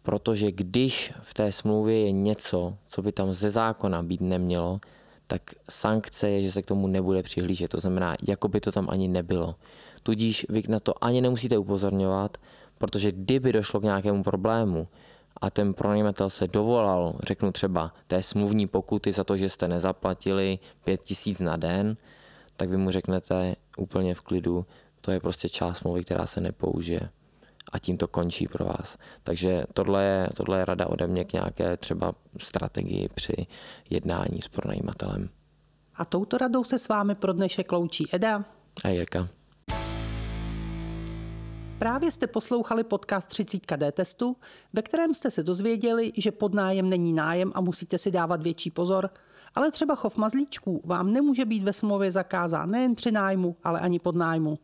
protože 0.02 0.52
když 0.52 1.12
v 1.22 1.34
té 1.34 1.52
smlouvě 1.52 2.00
je 2.00 2.12
něco, 2.12 2.74
co 2.86 3.02
by 3.02 3.12
tam 3.12 3.34
ze 3.34 3.50
zákona 3.50 4.02
být 4.02 4.20
nemělo, 4.20 4.80
tak 5.26 5.42
sankce 5.70 6.30
je, 6.30 6.42
že 6.42 6.52
se 6.52 6.62
k 6.62 6.66
tomu 6.66 6.86
nebude 6.86 7.22
přihlížet. 7.22 7.70
To 7.70 7.80
znamená, 7.80 8.16
jako 8.28 8.48
by 8.48 8.60
to 8.60 8.72
tam 8.72 8.88
ani 8.90 9.08
nebylo. 9.08 9.54
Tudíž 10.02 10.46
vy 10.48 10.62
na 10.68 10.80
to 10.80 11.04
ani 11.04 11.20
nemusíte 11.20 11.58
upozorňovat, 11.58 12.38
protože 12.78 13.12
kdyby 13.12 13.52
došlo 13.52 13.80
k 13.80 13.84
nějakému 13.84 14.22
problému 14.22 14.88
a 15.36 15.50
ten 15.50 15.74
pronajímatel 15.74 16.30
se 16.30 16.48
dovolal, 16.48 17.14
řeknu 17.22 17.52
třeba, 17.52 17.92
té 18.06 18.22
smluvní 18.22 18.66
pokuty 18.66 19.12
za 19.12 19.24
to, 19.24 19.36
že 19.36 19.48
jste 19.48 19.68
nezaplatili 19.68 20.58
pět 20.84 21.02
tisíc 21.02 21.40
na 21.40 21.56
den, 21.56 21.96
tak 22.56 22.68
vy 22.68 22.76
mu 22.76 22.90
řeknete 22.90 23.56
úplně 23.76 24.14
v 24.14 24.20
klidu, 24.20 24.66
to 25.00 25.10
je 25.10 25.20
prostě 25.20 25.48
část 25.48 25.78
smlouvy, 25.78 26.04
která 26.04 26.26
se 26.26 26.40
nepoužije 26.40 27.10
a 27.72 27.78
tím 27.78 27.98
to 27.98 28.08
končí 28.08 28.48
pro 28.48 28.64
vás. 28.64 28.96
Takže 29.22 29.64
tohle 29.74 30.04
je, 30.04 30.28
tohle 30.34 30.58
je 30.58 30.64
rada 30.64 30.86
ode 30.86 31.06
mě 31.06 31.24
k 31.24 31.32
nějaké 31.32 31.76
třeba 31.76 32.14
strategii 32.38 33.08
při 33.14 33.46
jednání 33.90 34.42
s 34.42 34.48
pronajímatelem. 34.48 35.28
A 35.94 36.04
touto 36.04 36.38
radou 36.38 36.64
se 36.64 36.78
s 36.78 36.88
vámi 36.88 37.14
pro 37.14 37.32
dnešek 37.32 37.72
loučí 37.72 38.08
Eda 38.12 38.44
a 38.84 38.88
Jirka. 38.88 39.28
Právě 41.78 42.10
jste 42.10 42.26
poslouchali 42.26 42.84
podcast 42.84 43.28
30 43.28 43.76
D 43.76 43.92
testu, 43.92 44.36
ve 44.72 44.82
kterém 44.82 45.14
jste 45.14 45.30
se 45.30 45.42
dozvěděli, 45.42 46.12
že 46.16 46.32
podnájem 46.32 46.88
není 46.88 47.12
nájem 47.12 47.52
a 47.54 47.60
musíte 47.60 47.98
si 47.98 48.10
dávat 48.10 48.42
větší 48.42 48.70
pozor, 48.70 49.10
ale 49.54 49.70
třeba 49.70 49.94
chov 49.94 50.16
mazlíčků 50.16 50.82
vám 50.84 51.12
nemůže 51.12 51.44
být 51.44 51.62
ve 51.62 51.72
smlouvě 51.72 52.10
zakázán 52.10 52.70
nejen 52.70 52.94
při 52.94 53.12
nájmu, 53.12 53.56
ale 53.64 53.80
ani 53.80 53.98
pod 53.98 54.16
nájmu. 54.16 54.58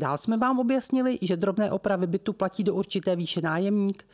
Dál 0.00 0.18
jsme 0.18 0.36
vám 0.36 0.58
objasnili, 0.58 1.18
že 1.22 1.36
drobné 1.36 1.70
opravy 1.70 2.06
bytu 2.06 2.32
platí 2.32 2.64
do 2.64 2.74
určité 2.74 3.16
výše 3.16 3.40
nájemník, 3.40 4.06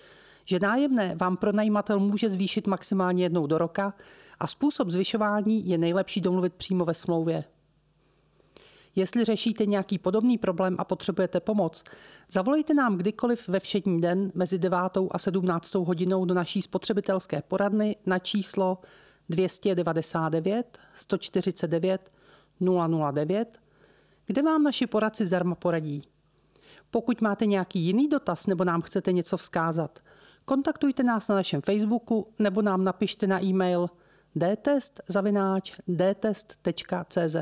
že 0.44 0.58
nájemné 0.58 1.14
vám 1.14 1.36
pronajímatel 1.36 2.00
může 2.00 2.30
zvýšit 2.30 2.66
maximálně 2.66 3.24
jednou 3.24 3.46
do 3.46 3.58
roka 3.58 3.94
a 4.40 4.46
způsob 4.46 4.90
zvyšování 4.90 5.68
je 5.68 5.78
nejlepší 5.78 6.20
domluvit 6.20 6.54
přímo 6.54 6.84
ve 6.84 6.94
smlouvě. 6.94 7.44
Jestli 8.96 9.24
řešíte 9.24 9.66
nějaký 9.66 9.98
podobný 9.98 10.38
problém 10.38 10.76
a 10.78 10.84
potřebujete 10.84 11.40
pomoc, 11.40 11.84
zavolejte 12.28 12.74
nám 12.74 12.96
kdykoliv 12.96 13.48
ve 13.48 13.60
všední 13.60 14.00
den 14.00 14.32
mezi 14.34 14.58
9 14.58 14.78
a 15.10 15.18
17 15.18 15.74
hodinou 15.74 16.24
do 16.24 16.34
naší 16.34 16.62
spotřebitelské 16.62 17.42
poradny 17.42 17.96
na 18.06 18.18
číslo 18.18 18.78
299 19.28 20.78
149 20.96 22.12
009 23.12 23.65
kde 24.26 24.42
vám 24.42 24.62
naši 24.62 24.86
poradci 24.86 25.26
zdarma 25.26 25.54
poradí. 25.54 26.08
Pokud 26.90 27.20
máte 27.20 27.46
nějaký 27.46 27.80
jiný 27.80 28.08
dotaz 28.08 28.46
nebo 28.46 28.64
nám 28.64 28.82
chcete 28.82 29.12
něco 29.12 29.36
vzkázat, 29.36 29.98
kontaktujte 30.44 31.02
nás 31.02 31.28
na 31.28 31.34
našem 31.34 31.62
Facebooku 31.62 32.32
nebo 32.38 32.62
nám 32.62 32.84
napište 32.84 33.26
na 33.26 33.44
e-mail 33.44 33.90
dtest.cz. 36.14 37.36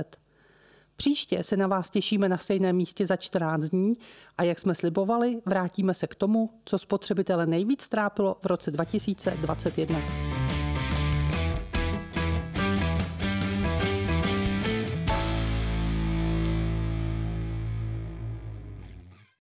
Příště 0.97 1.43
se 1.43 1.57
na 1.57 1.67
vás 1.67 1.91
těšíme 1.91 2.29
na 2.29 2.39
stejném 2.39 2.77
místě 2.77 3.07
za 3.07 3.17
14 3.17 3.65
dní 3.65 3.93
a 4.39 4.43
jak 4.43 4.59
jsme 4.59 4.75
slibovali, 4.75 5.43
vrátíme 5.47 5.95
se 5.95 6.07
k 6.07 6.15
tomu, 6.15 6.51
co 6.65 6.79
spotřebitele 6.79 7.47
nejvíc 7.47 7.89
trápilo 7.89 8.37
v 8.43 8.47
roce 8.47 8.71
2021. 8.71 10.34